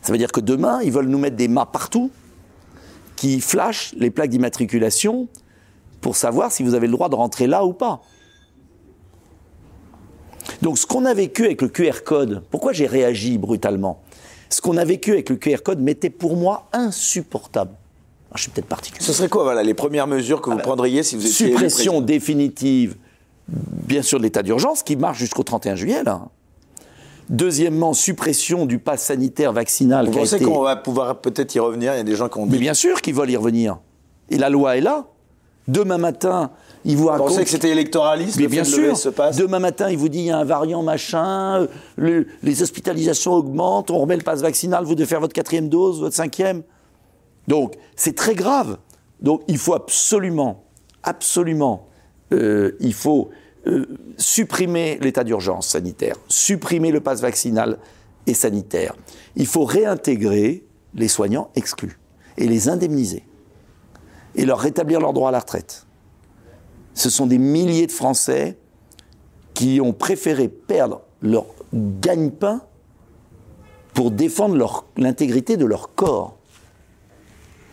[0.03, 2.11] Ça veut dire que demain, ils veulent nous mettre des mâts partout
[3.17, 5.29] qui flashent les plaques d'immatriculation
[6.01, 8.01] pour savoir si vous avez le droit de rentrer là ou pas.
[10.63, 14.03] Donc ce qu'on a vécu avec le QR code, pourquoi j'ai réagi brutalement?
[14.49, 17.73] Ce qu'on a vécu avec le QR code m'était pour moi insupportable.
[18.35, 19.05] Je suis peut-être particulier.
[19.05, 21.49] Ce serait quoi voilà, les premières mesures que vous ah ben, prendriez si vous étiez
[21.49, 22.97] Suppression définitive,
[23.49, 26.05] bien sûr, de l'état d'urgence qui marche jusqu'au 31 juillet.
[26.05, 26.29] Là.
[27.31, 30.07] Deuxièmement, suppression du pass sanitaire vaccinal.
[30.07, 31.95] Vous pensez qu'on va pouvoir peut-être y revenir?
[31.95, 32.53] Il y a des gens qui ont dit...
[32.53, 33.79] Mais bien sûr qu'ils veulent y revenir.
[34.31, 35.07] Et la loi est là.
[35.67, 36.51] Demain matin,
[36.87, 37.29] il vous raconte.
[37.29, 38.95] Vous pensez que c'était électoraliste Mais bien sûr.
[39.37, 41.67] Demain matin, il vous dit il y a un variant machin,
[41.99, 46.17] les hospitalisations augmentent, on remet le passe vaccinal, vous devez faire votre quatrième dose, votre
[46.17, 46.63] cinquième.
[47.49, 48.79] Donc c'est très grave.
[49.21, 50.63] Donc il faut absolument,
[51.03, 51.89] absolument,
[52.33, 53.31] euh, il faut
[53.67, 53.87] euh,
[54.17, 57.79] supprimer l'état d'urgence sanitaire, supprimer le passe vaccinal
[58.29, 58.95] et sanitaire.
[59.35, 61.99] Il faut réintégrer les soignants exclus
[62.37, 63.25] et les indemniser
[64.37, 65.87] et leur rétablir leur droit à la retraite.
[66.95, 68.59] Ce sont des milliers de Français
[69.55, 72.63] qui ont préféré perdre leur gagne-pain
[73.95, 76.38] pour défendre l'intégrité de leur corps.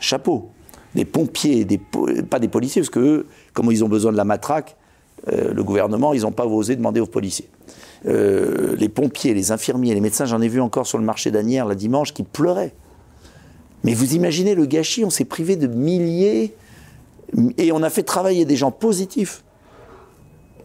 [0.06, 0.52] Chapeau.
[0.94, 1.68] Des pompiers,
[2.30, 4.78] pas des policiers, parce que comme ils ont besoin de la matraque,
[5.28, 7.50] euh, le gouvernement, ils n'ont pas osé demander aux policiers.
[8.06, 11.66] Euh, les pompiers, les infirmiers, les médecins, j'en ai vu encore sur le marché d'Anières
[11.66, 12.74] la dimanche, qui pleuraient.
[13.84, 16.56] Mais vous imaginez le gâchis, on s'est privé de milliers
[17.58, 19.44] et on a fait travailler des gens positifs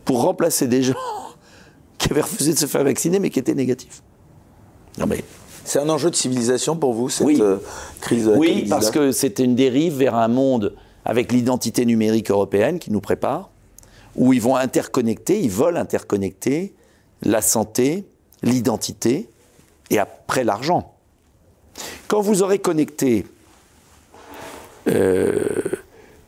[0.04, 0.94] pour remplacer des gens
[1.98, 4.02] qui avaient refusé de se faire vacciner mais qui étaient négatifs.
[4.98, 5.24] Non mais
[5.64, 7.38] c'est un enjeu de civilisation pour vous cette oui.
[7.40, 7.56] Euh,
[8.00, 12.90] crise Oui, parce que c'était une dérive vers un monde avec l'identité numérique européenne qui
[12.90, 13.50] nous prépare,
[14.16, 16.74] où ils vont interconnecter, ils veulent interconnecter
[17.22, 18.06] la santé,
[18.42, 19.28] l'identité
[19.90, 20.94] et après l'argent.
[22.08, 23.26] Quand vous aurez connecté
[24.88, 25.40] euh,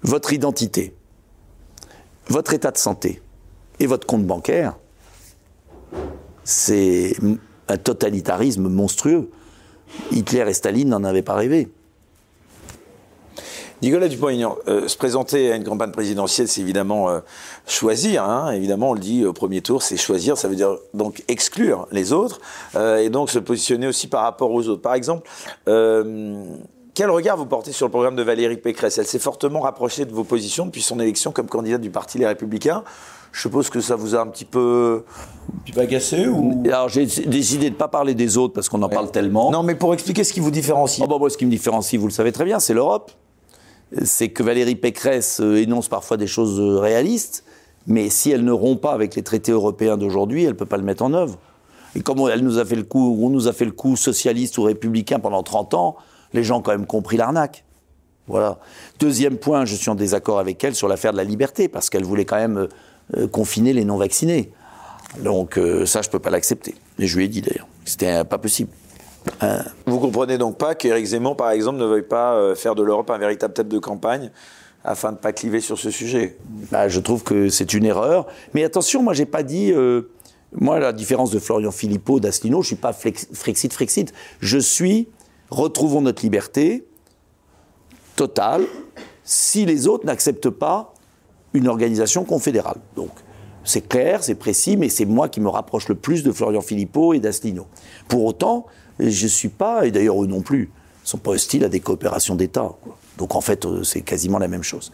[0.02, 0.94] votre identité,
[2.28, 3.20] votre état de santé
[3.80, 4.76] et votre compte bancaire,
[6.44, 7.14] c'est
[7.72, 9.30] un totalitarisme monstrueux.
[10.10, 11.68] Hitler et Staline n'en avaient pas rêvé.
[13.80, 17.18] Nicolas Dupont-Aignan, euh, se présenter à une campagne présidentielle, c'est évidemment euh,
[17.66, 18.22] choisir.
[18.22, 18.52] Hein.
[18.52, 20.38] évidemment, on le dit au premier tour, c'est choisir.
[20.38, 22.40] Ça veut dire donc exclure les autres
[22.76, 24.82] euh, et donc se positionner aussi par rapport aux autres.
[24.82, 25.28] Par exemple,
[25.64, 28.98] quel regard vous portez sur le programme de Valérie Pécresse?
[28.98, 32.26] Elle s'est fortement rapprochée de vos positions depuis son élection comme candidate du Parti Les
[32.26, 32.84] Républicains.
[33.32, 35.04] Je suppose que ça vous a un petit peu,
[35.76, 36.62] agacé ou?
[36.66, 39.50] Alors j'ai décidé de ne pas parler des autres parce qu'on en parle tellement.
[39.50, 41.02] Non, mais pour expliquer ce qui vous différencie.
[41.02, 43.10] Oh bah, moi, ce qui me différencie, vous le savez très bien, c'est l'Europe
[44.04, 47.44] c'est que Valérie Pécresse euh, énonce parfois des choses euh, réalistes,
[47.86, 50.76] mais si elle ne rompt pas avec les traités européens d'aujourd'hui, elle ne peut pas
[50.76, 51.38] le mettre en œuvre.
[51.94, 54.56] Et comme elle nous a fait le coup, on nous a fait le coup socialiste
[54.56, 55.96] ou républicain pendant 30 ans,
[56.32, 57.64] les gens ont quand même compris l'arnaque.
[58.28, 58.58] Voilà.
[58.98, 62.04] Deuxième point, je suis en désaccord avec elle sur l'affaire de la liberté, parce qu'elle
[62.04, 62.68] voulait quand même euh,
[63.30, 64.50] confiner les non-vaccinés.
[65.20, 66.74] Donc ça, je ne peux pas l'accepter.
[66.98, 68.70] Et je lui ai dit d'ailleurs, c'était pas possible.
[69.42, 72.82] Euh, vous comprenez donc pas qu'Éric Zemmour, par exemple, ne veuille pas euh, faire de
[72.82, 74.30] l'Europe un véritable tête de campagne
[74.84, 76.36] afin de ne pas cliver sur ce sujet?
[76.70, 78.26] Bah, Je trouve que c'est une erreur.
[78.55, 79.72] Mais attention, moi, j'ai pas dit.
[79.72, 80.11] Euh,
[80.55, 84.12] moi, la différence de Florian Philippot, d'Asselineau, je suis pas Frexit, Frexit.
[84.40, 85.09] Je suis
[85.48, 86.86] retrouvons notre liberté
[88.16, 88.64] totale
[89.24, 90.91] si les autres n'acceptent pas
[91.55, 92.78] une organisation confédérale.
[92.96, 93.11] Donc,
[93.64, 97.14] c'est clair, c'est précis, mais c'est moi qui me rapproche le plus de Florian Philippot
[97.14, 97.66] et d'Asselineau.
[98.09, 98.66] Pour autant,
[98.98, 100.70] je ne suis pas, et d'ailleurs eux non plus,
[101.03, 102.72] ne sont pas hostiles à des coopérations d'État.
[103.18, 104.90] Donc en fait, euh, c'est quasiment la même chose.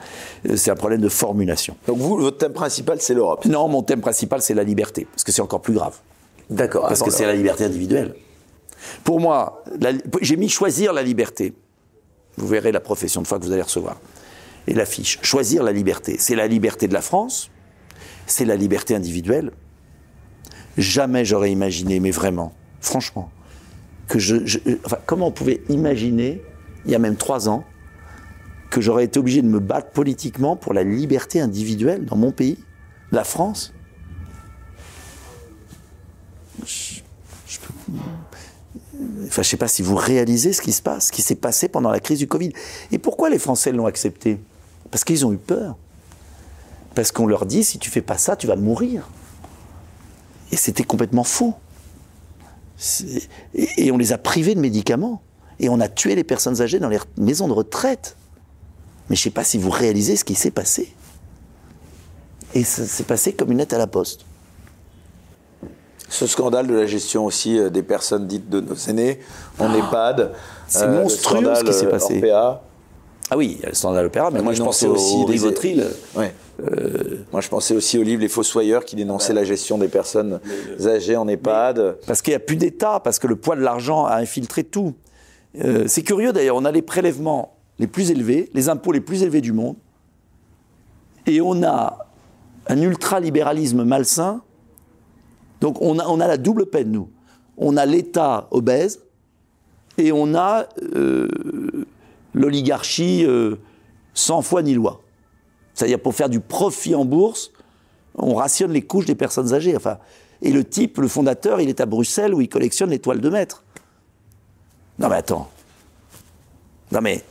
[0.48, 1.76] Euh, c'est un problème de formulation.
[1.86, 5.24] Donc vous, votre thème principal, c'est l'Europe Non, mon thème principal, c'est la liberté, parce
[5.24, 5.96] que c'est encore plus grave.
[6.50, 6.88] D'accord.
[6.88, 8.14] Parce que c'est la liberté individuelle.
[9.04, 9.62] Pour moi,
[10.20, 11.52] j'ai mis choisir la liberté.
[12.36, 13.96] Vous verrez la profession de foi que vous allez recevoir.
[14.68, 15.18] Et l'affiche.
[15.22, 16.16] Choisir la liberté.
[16.18, 17.50] C'est la liberté de la France,
[18.26, 19.50] c'est la liberté individuelle.
[20.76, 22.52] Jamais j'aurais imaginé, mais vraiment,
[22.82, 23.30] franchement,
[24.08, 24.36] que je,
[24.84, 26.42] enfin, comment on pouvait imaginer,
[26.84, 27.64] il y a même trois ans,
[28.68, 32.58] que j'aurais été obligé de me battre politiquement pour la liberté individuelle dans mon pays,
[33.10, 33.72] la France?
[36.66, 37.00] Je,
[37.46, 41.90] je sais pas si vous réalisez ce qui se passe, ce qui s'est passé pendant
[41.90, 42.52] la crise du Covid.
[42.92, 44.38] Et pourquoi les Français l'ont accepté?
[44.90, 45.76] Parce qu'ils ont eu peur.
[46.94, 49.08] Parce qu'on leur dit, si tu fais pas ça, tu vas mourir.
[50.50, 51.54] Et c'était complètement faux.
[53.54, 55.22] Et on les a privés de médicaments.
[55.60, 58.16] Et on a tué les personnes âgées dans les maisons de retraite.
[59.08, 60.94] Mais je ne sais pas si vous réalisez ce qui s'est passé.
[62.54, 64.24] Et ça s'est passé comme une lettre à la poste.
[66.08, 69.20] Ce scandale de la gestion aussi euh, des personnes dites de nos aînés
[69.58, 70.32] en ah, EHPAD.
[70.66, 72.22] C'est euh, monstrueux ce qui s'est passé.
[73.30, 75.86] Ah oui, il y a le scandale opéra, mais moi je pensais aussi au Rivotril.
[76.16, 76.34] Ouais.
[76.60, 80.40] Euh, moi je pensais aussi au livre Les Fossoyeurs qui dénonçait la gestion des personnes
[80.84, 81.98] âgées en EHPAD.
[82.06, 84.94] parce qu'il n'y a plus d'État, parce que le poids de l'argent a infiltré tout.
[85.86, 89.40] c'est curieux d'ailleurs, on a les prélèvements les plus élevés, les impôts les plus élevés
[89.40, 89.76] du monde,
[91.26, 92.08] et on a
[92.68, 94.42] un ultralibéralisme malsain.
[95.60, 97.10] Donc on a, on a la double peine, nous.
[97.56, 99.00] On a l'État obèse
[99.96, 101.28] et on a euh,
[102.34, 103.56] l'oligarchie euh,
[104.14, 105.02] sans foi ni loi.
[105.74, 107.52] C'est-à-dire pour faire du profit en bourse,
[108.14, 109.76] on rationne les couches des personnes âgées.
[109.76, 109.98] Enfin,
[110.42, 113.30] et le type, le fondateur, il est à Bruxelles où il collectionne les toiles de
[113.30, 113.64] maître.
[114.98, 115.48] Non mais attends.
[116.90, 117.22] Non mais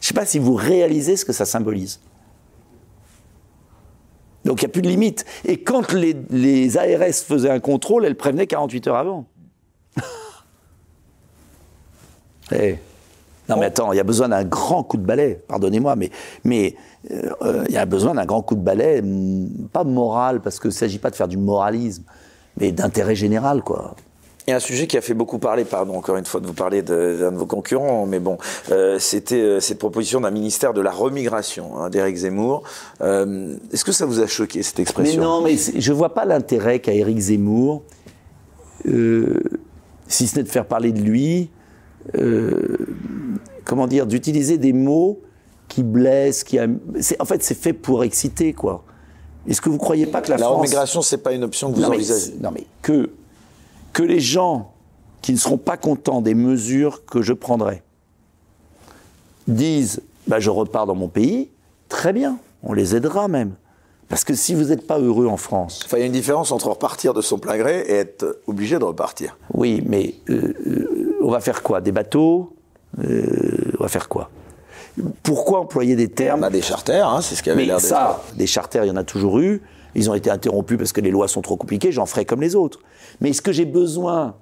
[0.00, 2.00] je sais pas si vous réalisez ce que ça symbolise.
[4.44, 5.24] Donc il n'y a plus de limite.
[5.46, 9.26] Et quand les, ARS faisaient un contrôle, elles prévenaient 48 heures avant.
[12.52, 12.76] Eh.
[13.48, 16.10] Non mais attends, il y a besoin d'un grand coup de balai, pardonnez-moi, mais,
[16.44, 16.76] mais
[17.10, 19.02] euh, il y a besoin d'un grand coup de balai,
[19.72, 22.04] pas moral, parce qu'il ne s'agit pas de faire du moralisme,
[22.58, 23.94] mais d'intérêt général, quoi.
[24.46, 26.46] Il y a un sujet qui a fait beaucoup parler, pardon encore une fois de
[26.46, 28.36] vous parler d'un de, vos concurrents, mais bon,
[28.70, 32.62] euh, c'était euh, cette proposition d'un ministère de la remigration hein, d'Éric Zemmour.
[33.00, 35.18] Euh, est-ce que ça vous a choqué cette expression?
[35.18, 37.84] Mais non, mais je vois pas l'intérêt qu'a Éric Zemmour,
[38.84, 41.48] si ce n'est de faire parler de lui,
[43.64, 45.20] comment dire, d'utiliser des mots
[45.68, 48.84] qui blessent, qui en fait c'est fait pour exciter quoi.
[49.46, 50.56] Est-ce que vous croyez pas que la, la France...
[50.56, 53.10] Remigration, c'est pas une option que vous envisagez Non mais que
[53.92, 54.72] que les gens
[55.22, 57.82] qui ne seront pas contents des mesures que je prendrai
[59.46, 61.50] disent bah, je repars dans mon pays,
[61.88, 63.54] très bien, on les aidera même.
[64.08, 65.80] Parce que si vous n'êtes pas heureux en France.
[65.84, 68.78] Enfin, il y a une différence entre repartir de son plein gré et être obligé
[68.78, 69.36] de repartir.
[69.52, 71.80] Oui, mais euh, euh, on va faire quoi?
[71.80, 72.54] Des bateaux?
[73.02, 74.30] Euh, On va faire quoi?
[75.22, 78.22] Pourquoi employer des termes On a des charters, hein, c'est ce qu'il avait l'air ça,
[78.36, 79.60] des charters, il y en a toujours eu.
[79.96, 82.54] Ils ont été interrompus parce que les lois sont trop compliquées, j'en ferai comme les
[82.54, 82.80] autres.
[83.20, 84.34] Mais est-ce que j'ai besoin?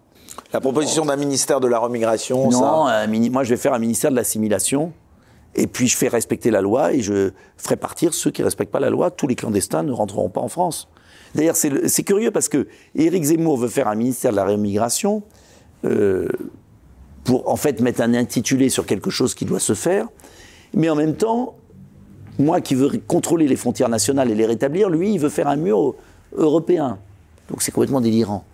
[0.52, 2.86] La proposition d'un ministère de la remigration, non,
[3.30, 4.92] moi je vais faire un ministère de l'assimilation.
[5.54, 8.72] Et puis je fais respecter la loi et je ferai partir ceux qui ne respectent
[8.72, 9.10] pas la loi.
[9.10, 10.88] Tous les clandestins ne rentreront pas en France.
[11.34, 15.22] D'ailleurs, c'est curieux parce que Éric Zemmour veut faire un ministère de la remigration
[15.84, 16.28] euh,
[17.24, 20.08] pour en fait mettre un intitulé sur quelque chose qui doit se faire.
[20.74, 21.56] Mais en même temps,
[22.38, 25.56] moi qui veux contrôler les frontières nationales et les rétablir, lui, il veut faire un
[25.56, 25.94] mur
[26.36, 26.98] européen.
[27.48, 28.44] Donc c'est complètement délirant.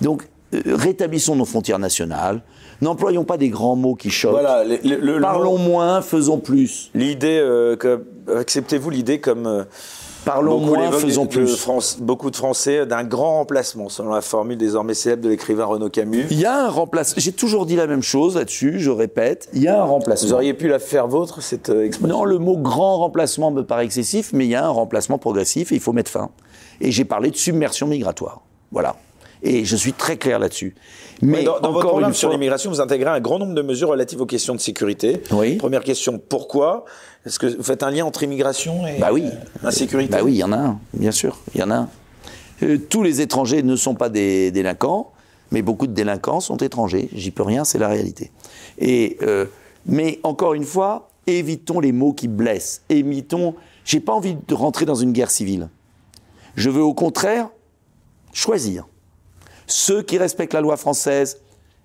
[0.00, 2.42] Donc euh, rétablissons nos frontières nationales,
[2.80, 4.42] n'employons pas des grands mots qui choquent.
[5.20, 6.90] Parlons moins, faisons plus.
[6.94, 7.76] L'idée, euh,
[8.34, 9.64] acceptez-vous l'idée comme euh,
[10.24, 11.56] Parlons moins, faisons plus.
[11.56, 15.88] France, beaucoup de Français d'un grand remplacement, selon la formule désormais célèbre de l'écrivain Renaud
[15.88, 16.26] Camus.
[16.30, 17.20] Il y a un remplacement.
[17.20, 19.48] J'ai toujours dit la même chose là-dessus, je répète.
[19.54, 20.28] Il y a un remplacement.
[20.28, 23.62] Vous auriez pu la faire vôtre, cette euh, expression Non, le mot grand remplacement me
[23.62, 26.30] paraît excessif, mais il y a un remplacement progressif et il faut mettre fin.
[26.80, 28.42] Et j'ai parlé de submersion migratoire.
[28.70, 28.96] Voilà.
[29.42, 30.74] Et je suis très clair là-dessus.
[31.22, 34.26] Mais dans, votre programme sur l'immigration, vous intégrez un grand nombre de mesures relatives aux
[34.26, 35.22] questions de sécurité.
[35.30, 35.56] Oui.
[35.56, 36.84] Première question, pourquoi?
[37.26, 39.24] Est-ce que vous faites un lien entre immigration et bah oui.
[39.62, 40.12] insécurité?
[40.12, 41.88] Bah oui, il y en a un, bien sûr, il y en a un.
[42.62, 45.12] Euh, tous les étrangers ne sont pas des délinquants,
[45.50, 47.08] mais beaucoup de délinquants sont étrangers.
[47.12, 48.30] J'y peux rien, c'est la réalité.
[48.78, 49.46] Et, euh,
[49.86, 52.82] mais encore une fois, évitons les mots qui blessent.
[52.88, 53.54] Évitons.
[53.84, 55.68] J'ai pas envie de rentrer dans une guerre civile.
[56.56, 57.48] Je veux au contraire
[58.32, 58.86] choisir
[59.68, 61.38] ceux qui respectent la loi française,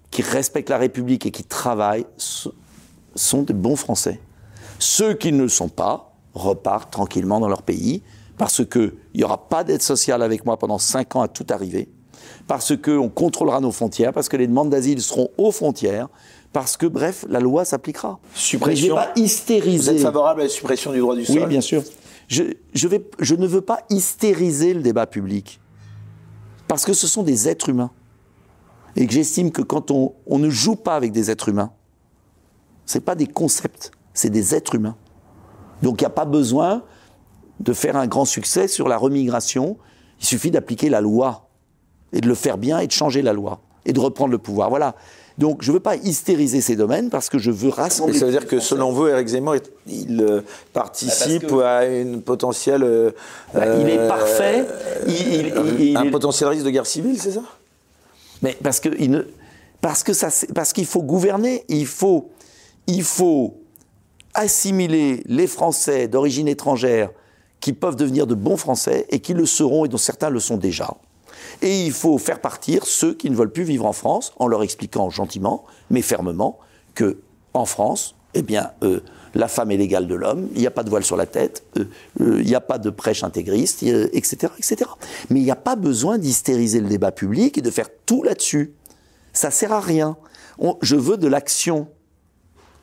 [0.10, 4.20] qui respectent la République et qui travaillent sont des bons Français.
[4.80, 8.02] Ceux qui ne le sont pas repartent tranquillement dans leur pays
[8.38, 11.90] parce qu'il n'y aura pas d'aide sociale avec moi pendant 5 ans à tout arriver,
[12.48, 16.10] parce qu'on contrôlera nos frontières, parce que les demandes d'asile seront aux frontières,
[16.52, 18.20] parce que, bref, la loi s'appliquera.
[18.34, 18.88] Suppression.
[18.88, 19.92] je vais pas hystériser.
[19.92, 21.40] Vous êtes favorable à la suppression du droit du sol?
[21.40, 21.84] Oui, bien sûr.
[22.28, 25.60] Je, je, vais, je ne veux pas hystériser le débat public,
[26.74, 27.92] parce que ce sont des êtres humains.
[28.96, 31.72] Et que j'estime que quand on, ne joue pas avec des êtres humains,
[32.88, 34.96] ce pas des concepts, c'est des êtres humains.
[35.84, 36.82] Donc il n'y a pas besoin
[37.60, 39.78] de faire un grand succès sur la remigration.
[40.20, 41.48] Il suffit d'appliquer la loi
[42.12, 44.72] et de le faire bien et de changer la loi et de reprendre le pouvoir.
[44.72, 44.96] Voilà.
[45.38, 48.16] Donc je ne veux pas hystériser ces domaines parce que je veux rassembler.
[48.16, 49.56] Et ça veut dire que selon vous, Eric Zemmour,
[49.88, 50.42] il euh,
[50.74, 52.84] participe à une potentielle.
[52.84, 53.12] Euh,
[53.54, 54.66] bah, il est parfait.
[55.08, 57.44] Il, un potentiel risque de guerre civile, c'est ça?
[58.42, 59.22] Mais parce que il ne,
[59.82, 62.30] parce que ça, parce qu'il faut gouverner, il faut,
[62.88, 63.58] il faut
[64.34, 67.10] assimiler les Français d'origine étrangère
[67.60, 70.58] qui peuvent devenir de bons Français et qui le seront et dont certains le sont
[70.58, 70.96] déjà.
[71.62, 74.64] Et il faut faire partir ceux qui ne veulent plus vivre en France en leur
[74.64, 76.60] expliquant gentiment, mais fermement,
[76.96, 77.18] que
[77.54, 79.00] en France, eh bien, euh,
[79.36, 81.64] la femme est l'égale de l'homme, il n'y a pas de voile sur la tête,
[81.78, 81.86] euh,
[82.22, 84.90] euh, il n'y a pas de prêche intégriste, etc., etc.
[85.30, 88.74] Mais il n'y a pas besoin d'hystériser le débat public et de faire tout là-dessus.
[89.34, 90.18] Ça sert à rien.
[90.82, 91.88] je veux de l'action,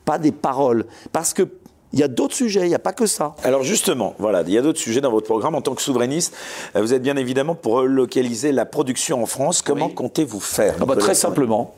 [0.05, 1.49] pas des paroles, parce que
[1.93, 3.35] il y a d'autres sujets, il n'y a pas que ça.
[3.43, 5.55] Alors justement, voilà, il y a d'autres sujets dans votre programme.
[5.55, 6.35] En tant que souverainiste,
[6.77, 9.63] euh, vous êtes bien évidemment pour relocaliser la production en France.
[9.63, 11.75] Comment comptez-vous faire ah bah, Très simplement,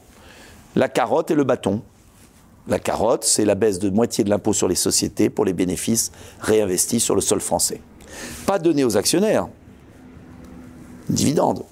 [0.77, 1.81] la carotte et le bâton.
[2.69, 6.13] La carotte, c'est la baisse de moitié de l'impôt sur les sociétés pour les bénéfices
[6.41, 7.81] réinvestis sur le sol français.
[8.47, 9.49] Pas donné aux actionnaires,
[11.09, 11.65] dividendes,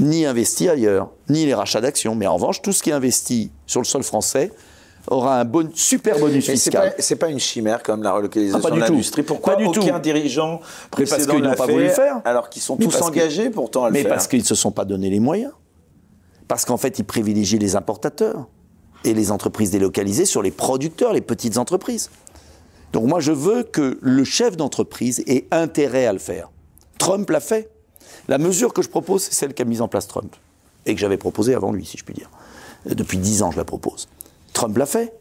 [0.00, 2.14] ni investi ailleurs, ni les rachats d'actions.
[2.14, 4.52] Mais en revanche, tout ce qui est investi sur le sol français
[5.10, 6.94] aura un bon, super bonus fiscal.
[6.98, 9.22] C'est pas, pas une chimère comme la relocalisation ah, de l'industrie.
[9.22, 9.98] Pourquoi pas du aucun tout.
[10.00, 13.84] dirigeant précédent parce qu'ils n'ont pas voulu le faire Alors qu'ils sont tous engagés pourtant
[13.84, 14.10] à le mais faire.
[14.10, 15.52] Mais parce qu'ils ne se sont pas donné les moyens.
[16.46, 18.46] Parce qu'en fait, ils privilégient les importateurs
[19.04, 22.10] et les entreprises délocalisées sur les producteurs, les petites entreprises.
[22.92, 26.50] Donc moi, je veux que le chef d'entreprise ait intérêt à le faire.
[26.98, 27.70] Trump l'a fait.
[28.28, 30.34] La mesure que je propose, c'est celle qu'a mise en place Trump.
[30.86, 32.30] Et que j'avais proposée avant lui, si je puis dire.
[32.86, 34.08] Depuis dix ans, je la propose.
[34.58, 35.12] Trump l'a fait.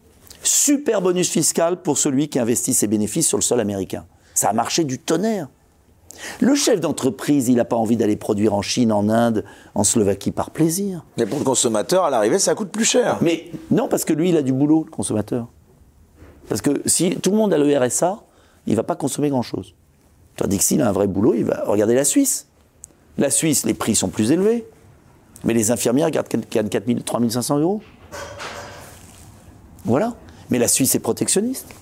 [0.41, 4.07] Super bonus fiscal pour celui qui investit ses bénéfices sur le sol américain.
[4.33, 5.47] Ça a marché du tonnerre.
[6.39, 10.31] Le chef d'entreprise, il n'a pas envie d'aller produire en Chine, en Inde, en Slovaquie
[10.31, 11.05] par plaisir.
[11.17, 13.19] Mais pour le consommateur, à l'arrivée, ça coûte plus cher.
[13.21, 15.45] Mais non, parce que lui, il a du boulot, le consommateur.
[16.49, 18.23] Parce que si tout le monde a le RSA,
[18.65, 19.75] il ne va pas consommer grand-chose.
[20.35, 22.47] Tandis que s'il a un vrai boulot, il va regarder la Suisse.
[23.19, 24.67] La Suisse, les prix sont plus élevés.
[25.43, 27.83] Mais les infirmières gagnent 4 000, 3 500 euros.
[29.88, 30.13] Voilà.
[30.49, 31.73] Mais la Suisse est protectionniste.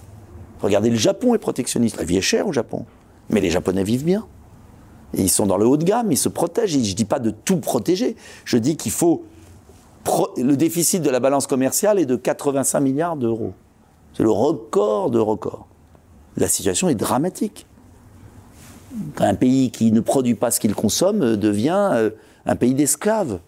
[0.61, 1.97] Regardez, le Japon est protectionniste.
[1.97, 2.85] La vie est chère au Japon.
[3.29, 4.25] Mais les Japonais vivent bien.
[5.13, 6.71] Ils sont dans le haut de gamme, ils se protègent.
[6.71, 8.15] je ne dis pas de tout protéger.
[8.45, 9.25] Je dis qu'il faut.
[10.37, 13.53] Le déficit de la balance commerciale est de 85 milliards d'euros.
[14.13, 15.67] C'est le record de record.
[16.37, 17.65] La situation est dramatique.
[19.17, 22.11] Un pays qui ne produit pas ce qu'il consomme devient euh,
[22.45, 23.39] un pays d'esclaves.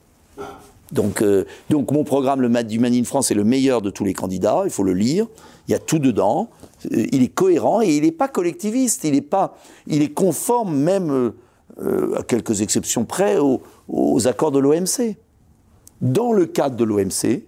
[0.92, 4.04] Donc, euh, donc mon programme, le du Made in France, est le meilleur de tous
[4.04, 4.62] les candidats.
[4.66, 5.28] Il faut le lire.
[5.68, 6.50] Il y a tout dedans.
[6.92, 9.04] Euh, il est cohérent et il n'est pas collectiviste.
[9.04, 11.34] Il est pas, il est conforme même,
[11.82, 15.18] euh, à quelques exceptions près, aux, aux accords de l'OMC.
[16.02, 17.44] Dans le cadre de l'OMC,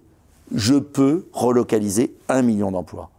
[0.54, 3.10] je peux relocaliser un million d'emplois.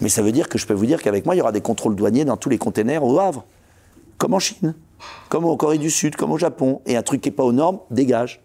[0.00, 1.60] Mais ça veut dire que je peux vous dire qu'avec moi, il y aura des
[1.60, 3.44] contrôles douaniers dans tous les containers au Havre,
[4.18, 4.74] comme en Chine,
[5.28, 6.80] comme en Corée du Sud, comme au Japon.
[6.86, 8.42] Et un truc qui n'est pas aux normes, dégage.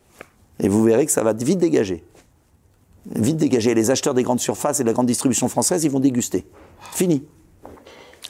[0.60, 2.04] Et vous verrez que ça va vite dégager.
[3.14, 3.74] Vite dégager.
[3.74, 6.46] Les acheteurs des grandes surfaces et de la grande distribution française, ils vont déguster.
[6.94, 7.24] Fini.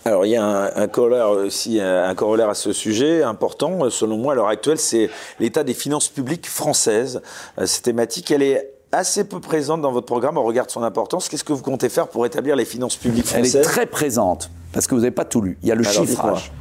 [0.06, 4.34] Alors il y a un, corollaire aussi, un corollaire à ce sujet important, selon moi
[4.34, 5.10] à l'heure actuelle, c'est
[5.40, 7.22] l'état des finances publiques françaises.
[7.58, 10.84] Euh, cette thématique, elle est assez peu présente dans votre programme au regard de son
[10.84, 11.28] importance.
[11.28, 14.52] Qu'est-ce que vous comptez faire pour établir les finances publiques françaises Elle est très présente,
[14.74, 15.58] parce que vous n'avez pas tout lu.
[15.64, 16.52] Il y a le chiffrage.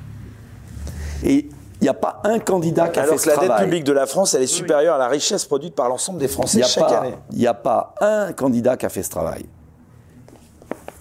[1.23, 1.49] Et
[1.85, 3.47] il n'y a pas un candidat qui a fait ce travail.
[3.47, 6.19] la dette publique de la France, elle est supérieure à la richesse produite par l'ensemble
[6.19, 7.15] des Français chaque année.
[7.31, 9.45] Il n'y a pas un candidat qui a fait ce travail.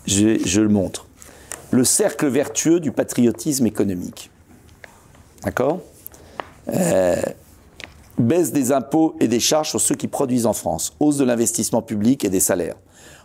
[0.05, 1.07] Je, le montre.
[1.71, 4.29] Le cercle vertueux du patriotisme économique.
[5.45, 5.79] D'accord?
[6.67, 7.15] Euh,
[8.17, 10.93] Baisse des impôts et des charges sur ceux qui produisent en France.
[10.99, 12.75] Hausse de l'investissement public et des salaires.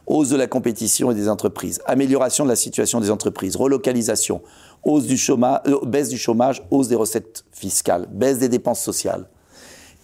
[0.09, 1.81] Hausse de la compétition et des entreprises.
[1.87, 3.57] Amélioration de la situation des entreprises.
[3.57, 4.43] Relocalisation
[4.85, 9.29] hausse du chômage, euh, baisse du chômage, hausse des recettes fiscales, baisse des dépenses sociales.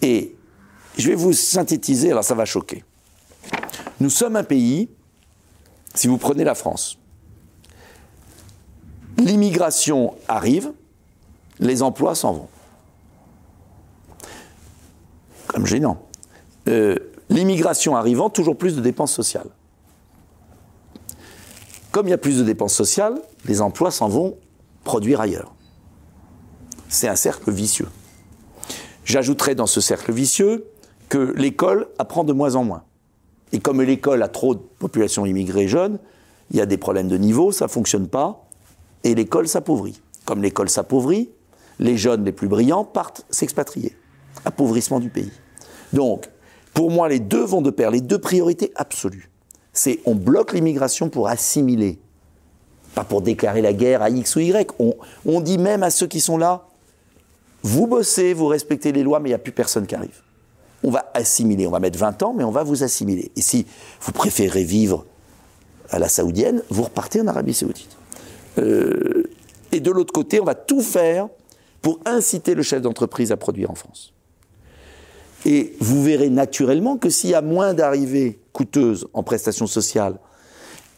[0.01, 0.35] Et
[0.97, 2.83] je vais vous synthétiser, alors ça va choquer.
[3.99, 4.89] Nous sommes un pays,
[5.93, 6.97] si vous prenez la France,
[9.17, 10.71] l'immigration arrive,
[11.59, 12.47] les emplois s'en vont.
[15.47, 16.01] Comme gênant.
[16.67, 16.97] Euh,
[17.29, 19.49] l'immigration arrivant, toujours plus de dépenses sociales.
[21.95, 24.35] Comme il y a plus de dépenses sociales, les emplois s'en vont
[24.83, 25.55] produire ailleurs.
[26.89, 27.87] C'est un cercle vicieux.
[29.05, 30.65] J'ajouterai dans ce cercle vicieux
[31.07, 32.83] que l'école apprend de moins en moins.
[33.53, 35.97] Et comme l'école a trop de population immigrée jeune,
[36.51, 38.45] il y a des problèmes de niveau, ça ne fonctionne pas,
[39.05, 40.01] et l'école s'appauvrit.
[40.25, 41.29] Comme l'école s'appauvrit,
[41.79, 43.95] les jeunes les plus brillants partent s'expatrier.
[44.43, 45.31] Appauvrissement du pays.
[45.93, 46.29] Donc,
[46.73, 49.29] pour moi, les deux vont de pair, les deux priorités absolues.
[49.75, 51.99] C'est on bloque l'immigration pour assimiler,
[52.95, 54.71] pas pour déclarer la guerre à X ou Y.
[54.79, 54.95] On,
[55.25, 56.65] on dit même à ceux qui sont là,
[57.61, 60.21] vous bossez, vous respectez les lois, mais il n'y a plus personne qui arrive.
[60.83, 63.31] On va assimiler, on va mettre 20 ans, mais on va vous assimiler.
[63.35, 63.65] Et si
[64.01, 65.05] vous préférez vivre
[65.89, 67.97] à la saoudienne, vous repartez en Arabie saoudite.
[68.59, 69.23] Euh,
[69.71, 71.27] et de l'autre côté, on va tout faire
[71.81, 74.14] pour inciter le chef d'entreprise à produire en France.
[75.45, 80.17] Et vous verrez naturellement que s'il y a moins d'arrivées coûteuses en prestations sociales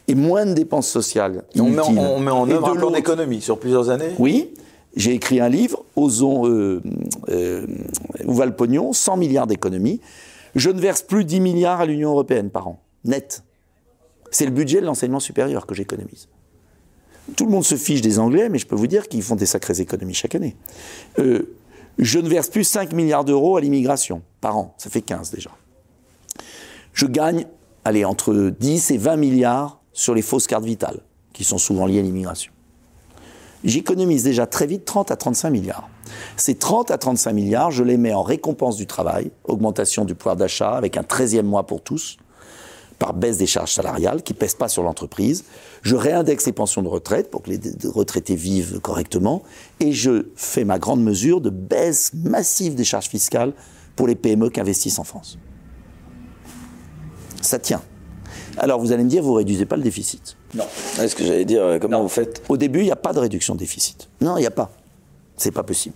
[0.08, 3.42] et moins de dépenses sociales, on met, en, on met en œuvre un plan d'économie
[3.42, 4.12] sur plusieurs années?
[4.20, 4.54] Oui,
[4.96, 6.82] j'ai écrit un livre, Osons, euh,
[7.30, 7.68] euh,
[8.26, 10.00] où va le pognon 100 milliards d'économies.
[10.56, 13.44] Je ne verse plus 10 milliards à l'Union européenne par an, net.
[14.32, 16.30] C'est le budget de l'enseignement supérieur que j'économise.
[17.36, 19.46] Tout le monde se fiche des Anglais, mais je peux vous dire qu'ils font des
[19.46, 20.56] sacrées économies chaque année.
[21.20, 21.57] Euh,
[21.98, 25.52] je ne verse plus 5 milliards d'euros à l'immigration par an, ça fait 15 déjà.
[26.94, 27.46] Je gagne,
[27.86, 31.00] allez, entre 10 et 20 milliards sur les fausses cartes vitales,
[31.34, 32.52] qui sont souvent liées à l'immigration.
[33.64, 35.90] J'économise déjà très vite 30 à 35 milliards.
[36.38, 40.36] Ces 30 à 35 milliards, je les mets en récompense du travail, augmentation du pouvoir
[40.36, 42.18] d'achat avec un 13e mois pour tous,
[43.00, 45.46] par baisse des charges salariales qui ne pèsent pas sur l'entreprise.
[45.82, 49.44] Je réindexe les pensions de retraite pour que les retraités vivent correctement.
[49.80, 53.54] Et je fais ma grande mesure de baisse massive des charges fiscales
[53.96, 55.38] pour les PME qui investissent en France.
[57.42, 57.82] Ça tient.
[58.58, 60.36] Alors vous allez me dire, vous ne réduisez pas le déficit?
[60.56, 60.66] Non.
[61.00, 62.42] Est-ce que j'allais dire, euh, comment vous faites?
[62.50, 64.10] Au début, il n'y a pas de réduction de déficit.
[64.22, 64.72] Non, il n'y a pas.
[65.36, 65.96] C'est pas possible.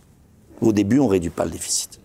[0.61, 1.99] Au début, on ne réduit pas le déficit.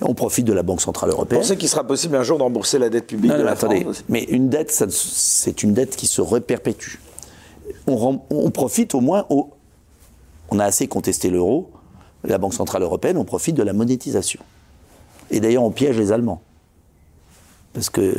[0.00, 1.40] On profite de la Banque Centrale Européenne.
[1.40, 3.80] Vous pensez qu'il sera possible un jour de rembourser la dette publique de la attendez,
[3.80, 6.96] France Mais une dette, c'est une dette qui se reperpétue.
[7.86, 9.50] On, on profite au moins, au,
[10.50, 11.70] on a assez contesté l'euro,
[12.24, 14.40] la Banque Centrale Européenne, on profite de la monétisation.
[15.30, 16.42] Et d'ailleurs, on piège les Allemands.
[17.72, 18.14] Parce que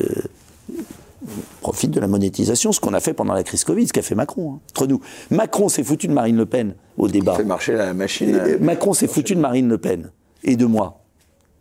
[1.61, 4.15] profite de la monétisation, ce qu'on a fait pendant la crise Covid, ce qu'a fait
[4.15, 5.01] Macron, hein, entre nous.
[5.32, 7.34] Macron s'est foutu de Marine Le Pen au débat.
[7.36, 8.57] Il fait marcher la machine.
[8.61, 10.11] Macron s'est foutu de Marine Le Pen
[10.43, 11.01] et de moi.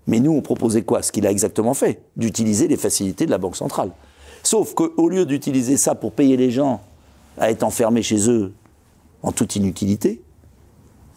[0.07, 1.03] Mais nous, on proposait quoi?
[1.03, 3.91] Ce qu'il a exactement fait, d'utiliser les facilités de la Banque centrale.
[4.43, 6.81] Sauf qu'au lieu d'utiliser ça pour payer les gens
[7.39, 8.53] à être enfermés chez eux
[9.23, 10.23] en toute inutilité,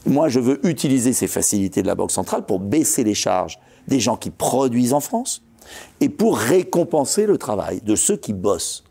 [0.05, 3.99] moi, je veux utiliser ces facilités de la Banque centrale pour baisser les charges des
[3.99, 5.43] gens qui produisent en France
[5.99, 8.83] et pour récompenser le travail de ceux qui bossent.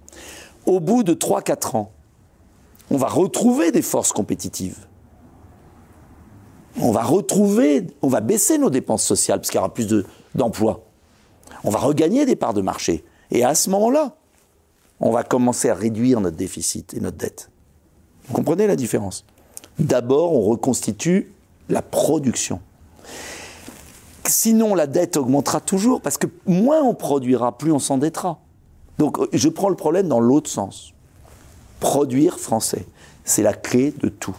[0.67, 1.93] Au bout de 3-4 ans,
[2.91, 4.87] on va retrouver des forces compétitives
[6.81, 9.87] on va retrouver, on va baisser nos dépenses sociales parce qu'il y aura plus
[10.35, 10.85] d'emplois.
[11.65, 13.05] on va regagner des parts de marché.
[13.31, 14.17] Et à ce moment-là,
[15.01, 17.51] on va commencer à réduire notre déficit et notre dette.
[18.27, 19.25] Vous comprenez la différence?
[19.79, 21.33] D'abord, on reconstitue
[21.69, 22.61] la production.
[24.27, 28.41] Sinon, la dette augmentera toujours parce que moins on produira, plus on s'endettera.
[28.99, 30.93] Donc, je prends le problème dans l'autre sens.
[31.81, 32.87] Produire français,
[33.25, 34.37] c'est la clé de tout.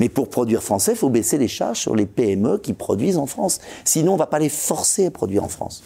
[0.00, 3.26] Mais pour produire français, il faut baisser les charges sur les PME qui produisent en
[3.26, 3.60] France.
[3.84, 5.82] Sinon, on ne va pas les forcer à produire en France.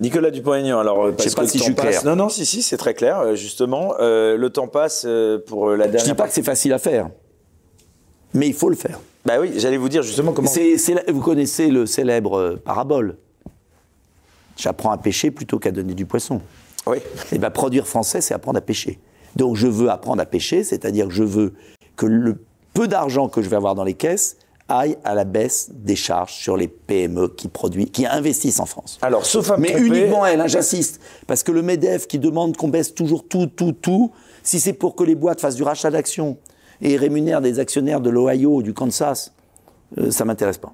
[0.00, 2.04] Nicolas Dupont-Aignan, alors je sais pas si je suis clair.
[2.04, 3.18] Non, non, si, si, c'est très clair.
[3.18, 6.00] Euh, justement, euh, le temps passe euh, pour la dernière.
[6.00, 7.10] Je dis pas que c'est facile à faire,
[8.32, 9.00] mais il faut le faire.
[9.24, 10.48] Bah oui, j'allais vous dire justement comment.
[11.08, 13.16] vous connaissez le célèbre parabole.
[14.56, 16.40] J'apprends à pêcher plutôt qu'à donner du poisson.
[16.86, 16.98] Oui.
[16.98, 18.98] Et eh bien, produire français, c'est apprendre à pêcher.
[19.36, 21.54] Donc, je veux apprendre à pêcher, c'est-à-dire que je veux
[21.96, 22.38] que le
[22.78, 24.36] peu d'argent que je vais avoir dans les caisses
[24.68, 28.98] aille à la baisse des charges sur les PME qui produisent, qui investissent en France.
[29.02, 31.00] Alors, sauf à Mais uniquement elles, hein, j'insiste.
[31.26, 34.12] Parce que le MEDEF qui demande qu'on baisse toujours tout, tout, tout,
[34.44, 36.36] si c'est pour que les boîtes fassent du rachat d'actions
[36.80, 39.32] et rémunèrent des actionnaires de l'Ohio ou du Kansas,
[39.98, 40.72] euh, ça m'intéresse pas.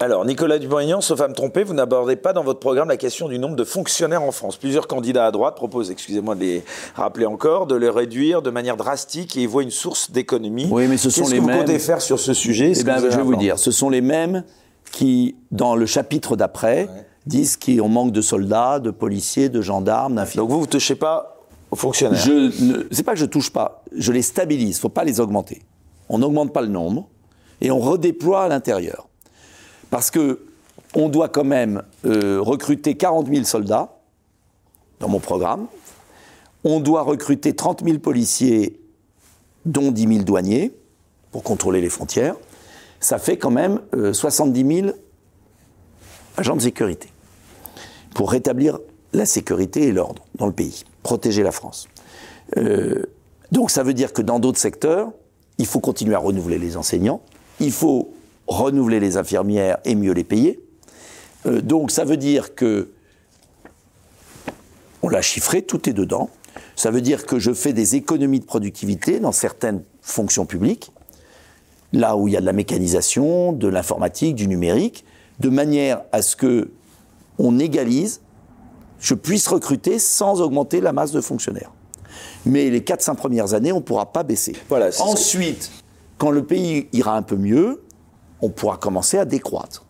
[0.00, 3.28] Alors, Nicolas Dupont-Aignan, sauf à me tromper, vous n'abordez pas dans votre programme la question
[3.28, 4.56] du nombre de fonctionnaires en France.
[4.56, 6.64] Plusieurs candidats à droite proposent, excusez-moi de les
[6.96, 10.66] rappeler encore, de les réduire de manière drastique et ils voient une source d'économie.
[10.70, 11.54] Oui, mais ce sont les que mêmes.
[11.54, 12.72] vous comptez faire sur ce sujet?
[12.76, 14.42] Eh ben, Je vais vous dire, ce sont les mêmes
[14.90, 16.88] qui, dans le chapitre d'après,
[17.26, 20.42] disent qu'on manque de soldats, de policiers, de gendarmes, d'infirmiers.
[20.44, 21.38] Donc vous, vous ne touchez pas
[21.70, 22.18] aux fonctionnaires?
[22.18, 24.76] Je ne, c'est pas que je touche pas, je les stabilise.
[24.76, 25.62] Il ne faut pas les augmenter.
[26.08, 27.08] On n'augmente pas le nombre
[27.60, 29.08] et on redéploie à l'intérieur.
[29.94, 30.40] Parce que
[30.96, 34.00] on doit quand même euh, recruter 40 000 soldats
[34.98, 35.68] dans mon programme.
[36.64, 38.80] On doit recruter 30 000 policiers,
[39.66, 40.74] dont 10 000 douaniers,
[41.30, 42.34] pour contrôler les frontières.
[42.98, 44.96] Ça fait quand même 70 000
[46.38, 47.08] agents de sécurité
[48.16, 48.80] pour rétablir
[49.12, 51.86] la sécurité et l'ordre dans le pays, protéger la France.
[52.56, 53.04] Euh,
[53.52, 55.12] donc ça veut dire que dans d'autres secteurs,
[55.58, 57.20] il faut continuer à renouveler les enseignants,
[57.60, 58.13] il faut
[58.46, 60.60] renouveler les infirmières et mieux les payer.
[61.46, 62.90] Euh, donc ça veut dire que,
[65.02, 66.30] on l'a chiffré, tout est dedans.
[66.76, 70.92] Ça veut dire que je fais des économies de productivité dans certaines fonctions publiques,
[71.92, 75.04] là où il y a de la mécanisation, de l'informatique, du numérique,
[75.40, 76.70] de manière à ce que
[77.38, 78.20] on égalise,
[79.00, 81.72] je puisse recruter sans augmenter la masse de fonctionnaires.
[82.46, 84.54] Mais les 4-5 premières années, on ne pourra pas baisser.
[84.68, 85.70] Voilà, Ensuite,
[86.18, 87.82] quand le pays ira un peu mieux,
[88.44, 89.84] on pourra commencer à décroître.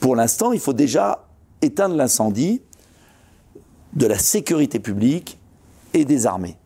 [0.00, 1.24] Pour l'instant, il faut déjà
[1.62, 2.60] éteindre l'incendie
[3.94, 5.38] de la sécurité publique
[5.94, 6.56] et des armées.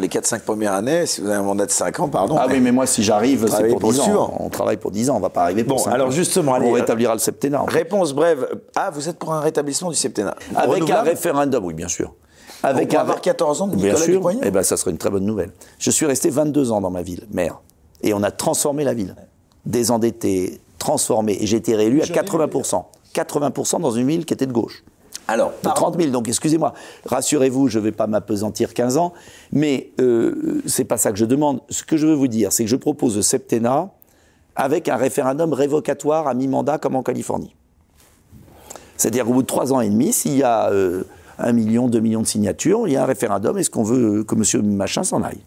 [0.00, 2.36] Les 4-5 premières années, si vous avez un mandat de 5 ans, pardon.
[2.38, 4.04] Ah oui, mais moi, si j'arrive, c'est pour pour 10 le ans.
[4.04, 4.36] suivant.
[4.40, 6.10] On travaille pour 10 ans, on va pas arriver pour Bon, 5 alors ans.
[6.10, 7.62] justement, allez, on rétablira le septennat.
[7.66, 8.48] Réponse brève.
[8.76, 12.14] Ah, vous êtes pour un rétablissement du septennat Avec un référendum, oui, bien sûr.
[12.62, 14.90] Avec un avoir ré- 14 ans de Bien Nicolas sûr, Dupont-Aignan eh ben, ça serait
[14.90, 15.52] une très bonne nouvelle.
[15.78, 17.60] Je suis resté 22 ans dans ma ville, maire.
[18.02, 19.14] Et on a transformé la ville.
[19.64, 21.36] Désendetté, transformé.
[21.40, 22.84] Et j'ai été réélu à 80%.
[23.14, 24.84] 80% dans une ville qui était de gauche.
[25.30, 25.82] Alors, De pardon.
[25.90, 26.10] 30 000.
[26.10, 26.72] Donc, excusez-moi,
[27.04, 29.12] rassurez-vous, je ne vais pas m'apesantir 15 ans,
[29.52, 31.60] mais euh, c'est pas ça que je demande.
[31.68, 33.90] Ce que je veux vous dire, c'est que je propose le septennat
[34.56, 37.54] avec un référendum révocatoire à mi-mandat comme en Californie.
[38.96, 41.04] C'est-à-dire qu'au bout de trois ans et demi, s'il y a euh,
[41.38, 43.56] un million, deux millions de signatures, il y a un référendum.
[43.58, 45.40] Est-ce qu'on veut que Monsieur Machin s'en aille?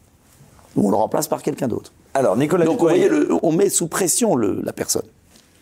[0.75, 1.91] Ou on le remplace par quelqu'un d'autre?
[2.13, 5.03] Alors, Nicolas Donc, vous voyez, le- on met sous pression le- la personne.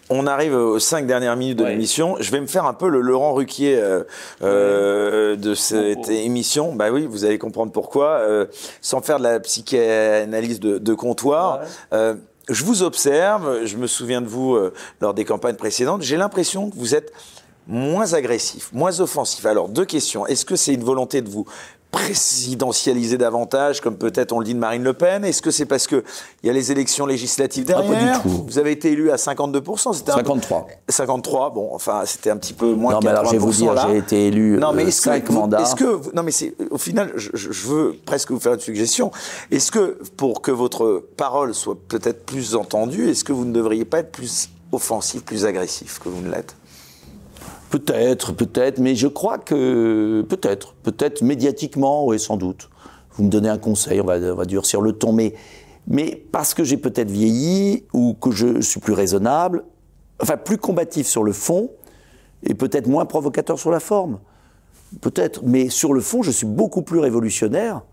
[0.10, 1.72] On arrive aux 5 dernières minutes de Ouais.
[1.72, 2.16] l'émission.
[2.20, 4.04] Je vais me faire un peu le Laurent Ruquier euh,
[4.42, 6.74] euh, de cette Oh, émission.
[6.74, 8.08] Bah oui, vous allez comprendre pourquoi.
[8.22, 8.46] Euh,
[8.82, 11.60] sans faire de la psychanalyse de, de comptoir.
[11.60, 11.66] Ouais.
[11.94, 12.16] Euh,
[12.50, 16.02] je vous observe, je me souviens de vous euh, lors des campagnes précédentes.
[16.02, 17.12] J'ai l'impression que vous êtes
[17.68, 19.46] moins agressif, moins offensif.
[19.46, 20.26] Alors, deux questions.
[20.26, 21.46] Est-ce que c'est une volonté de vous
[21.92, 25.88] présidentialiser davantage, comme peut-être on le dit de Marine Le Pen Est-ce que c'est parce
[25.88, 26.04] qu'il
[26.44, 28.46] y a les élections législatives Ah, pas du derrière tout.
[28.48, 29.94] Vous avez été élu à 52%.
[29.94, 30.68] c'était un peu- 53.
[30.88, 33.52] 53, bon, enfin, c'était un petit peu moins Non, que mais alors, je vais vous
[33.52, 35.62] 80%, dire, j'ai été élu Non, mais euh, est-ce que, mandats.
[35.62, 38.54] est-ce que, vous- non, mais c'est, au final, je, je- je veux presque vous faire
[38.54, 39.12] une suggestion.
[39.52, 43.86] Est-ce que, pour que votre parole soit peut-être plus entendue, est-ce que vous ne devriez
[43.86, 46.56] pas être plus offensif, plus agressif que vous ne l'êtes?
[47.70, 52.70] Peut-être, peut-être, mais je crois que peut-être, peut-être médiatiquement, oui, sans doute.
[53.12, 55.36] Vous me donnez un conseil, on va, on va durcir le ton, mais,
[55.88, 59.64] mais parce que j'ai peut-être vieilli ou que je suis plus raisonnable,
[60.22, 61.70] enfin plus combatif sur le fond
[62.44, 64.20] et peut-être moins provocateur sur la forme,
[65.02, 65.42] peut-être.
[65.44, 67.84] Mais sur le fond, je suis beaucoup plus révolutionnaire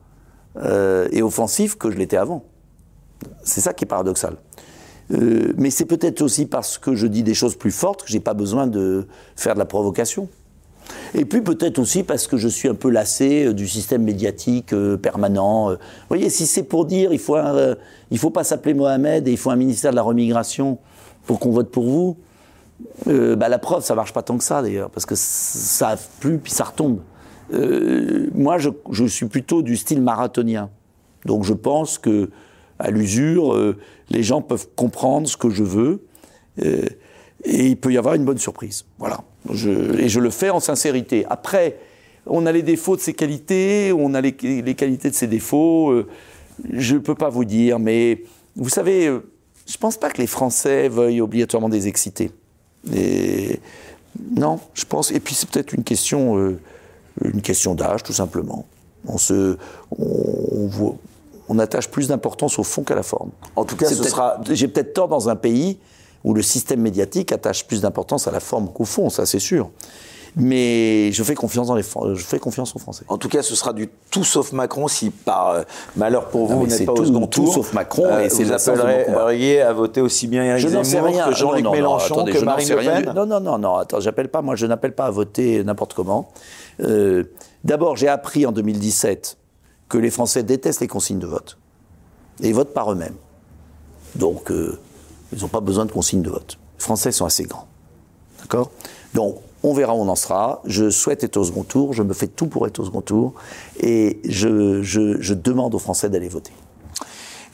[0.56, 2.44] euh, et offensif que je l'étais avant.
[3.42, 4.36] C'est ça qui est paradoxal.
[5.12, 8.20] Euh, mais c'est peut-être aussi parce que je dis des choses plus fortes que j'ai
[8.20, 10.28] pas besoin de faire de la provocation.
[11.14, 14.72] Et puis peut-être aussi parce que je suis un peu lassé euh, du système médiatique
[14.72, 15.70] euh, permanent.
[15.70, 15.76] Vous
[16.08, 17.36] voyez, si c'est pour dire il faut
[18.10, 20.78] il faut pas s'appeler Mohamed et il faut un ministère de la remigration
[21.24, 22.16] pour qu'on vote pour vous,
[23.06, 26.52] bah, la preuve ça marche pas tant que ça d'ailleurs parce que ça plu puis
[26.52, 27.00] ça retombe.
[27.52, 30.70] Moi je, je suis plutôt du style marathonien.
[31.24, 32.30] Donc je pense que
[32.78, 33.74] à l'usure,
[34.10, 36.04] les gens peuvent comprendre ce que je veux
[36.64, 36.84] euh,
[37.44, 38.84] et il peut y avoir une bonne surprise.
[38.98, 39.20] Voilà.
[39.50, 41.24] Et je le fais en sincérité.
[41.28, 41.78] Après,
[42.26, 45.90] on a les défauts de ses qualités, on a les, qualités de ses défauts.
[45.90, 46.06] euh,
[46.72, 48.22] je ne peux pas vous dire, mais
[48.56, 49.20] vous savez, euh,
[49.66, 52.30] je ne pense pas que les Français veuillent obligatoirement des excités.
[54.36, 55.10] Non, je pense.
[55.10, 56.56] Et puis c'est peut-être une question,
[57.42, 58.64] question d'âge, tout simplement.
[59.06, 59.58] On se,
[59.90, 60.96] on voit-
[61.48, 63.30] on attache plus d'importance au fond qu'à la forme.
[63.56, 65.78] En tout cas, ce sera- J'ai peut-être tort dans un pays
[66.24, 69.70] où le système médiatique attache plus d'importance à la forme qu'au fond, ça c'est sûr.
[70.38, 73.04] Mais je fais confiance dans les, je fais confiance aux Français.
[73.08, 75.62] En tout cas, ce sera du tout sauf Macron si par euh,
[75.96, 77.54] malheur pour Ah, vous, mais vous n'êtes pas au tout- second tout tour.
[77.54, 81.70] sauf Macron, et c'est appelleriez à voter aussi bien Éric Zemmour que Jean-Luc Non, non,
[81.70, 83.02] non, Mélenchon, attendez, que Marine Le Pen.
[83.02, 83.76] du- Non, non, non, non.
[83.76, 84.42] Attends, j'appelle pas.
[84.42, 86.28] Moi, je n'appelle pas à voter n'importe comment.
[86.80, 87.24] Euh,
[87.64, 89.38] D'abord, j'ai appris en 2017
[89.88, 91.58] que les Français détestent les consignes de vote
[92.42, 93.16] et ils votent par eux-mêmes.
[94.14, 94.78] Donc, euh,
[95.32, 96.58] ils n'ont pas besoin de consignes de vote.
[96.78, 97.66] Les Français sont assez grands.
[98.40, 98.70] D'accord?
[99.14, 100.62] Donc, On verra où on en sera.
[100.64, 101.92] Je souhaite être au second tour.
[101.92, 103.34] Je me fais tout pour être au second tour.
[103.80, 106.52] Et je, je demande aux Français d'aller voter.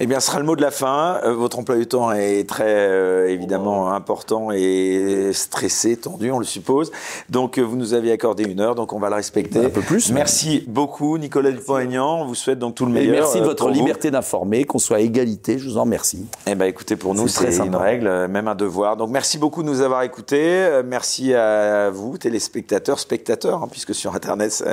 [0.01, 1.21] Eh bien, ce sera le mot de la fin.
[1.25, 6.45] Euh, votre emploi du temps est très euh, évidemment important et stressé, tendu, on le
[6.45, 6.91] suppose.
[7.29, 9.67] Donc, euh, vous nous avez accordé une heure, donc on va le respecter.
[9.67, 10.11] Un peu plus.
[10.11, 12.23] Merci beaucoup, Nicolas Dupont-Aignan.
[12.23, 13.15] On vous souhaite donc tout le meilleur.
[13.15, 15.59] Et merci de votre liberté d'informer, qu'on soit à égalité.
[15.59, 16.27] Je vous en remercie.
[16.47, 18.97] Eh bien, écoutez, pour nous, c'est une règle, même un devoir.
[18.97, 20.81] Donc, merci beaucoup de nous avoir écoutés.
[20.85, 24.65] Merci à vous, téléspectateurs, spectateurs, hein, puisque sur Internet,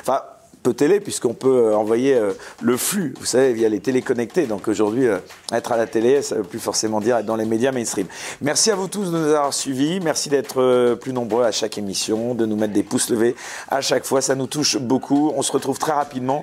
[0.00, 0.20] enfin
[0.62, 4.46] peu télé, puisqu'on peut euh, envoyer euh, le flux, vous savez, via les téléconnectés.
[4.46, 5.18] Donc aujourd'hui, euh,
[5.52, 8.06] être à la télé, ça ne veut plus forcément dire être dans les médias mainstream.
[8.40, 10.00] Merci à vous tous de nous avoir suivis.
[10.00, 13.34] Merci d'être plus nombreux à chaque émission, de nous mettre des pouces levés
[13.68, 14.20] à chaque fois.
[14.20, 15.32] Ça nous touche beaucoup.
[15.34, 16.42] On se retrouve très rapidement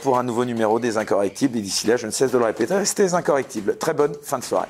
[0.00, 1.58] pour un nouveau numéro des Incorrectibles.
[1.58, 3.76] Et d'ici là, je ne cesse de le répéter, restez incorrectibles.
[3.76, 4.68] Très bonne fin de soirée.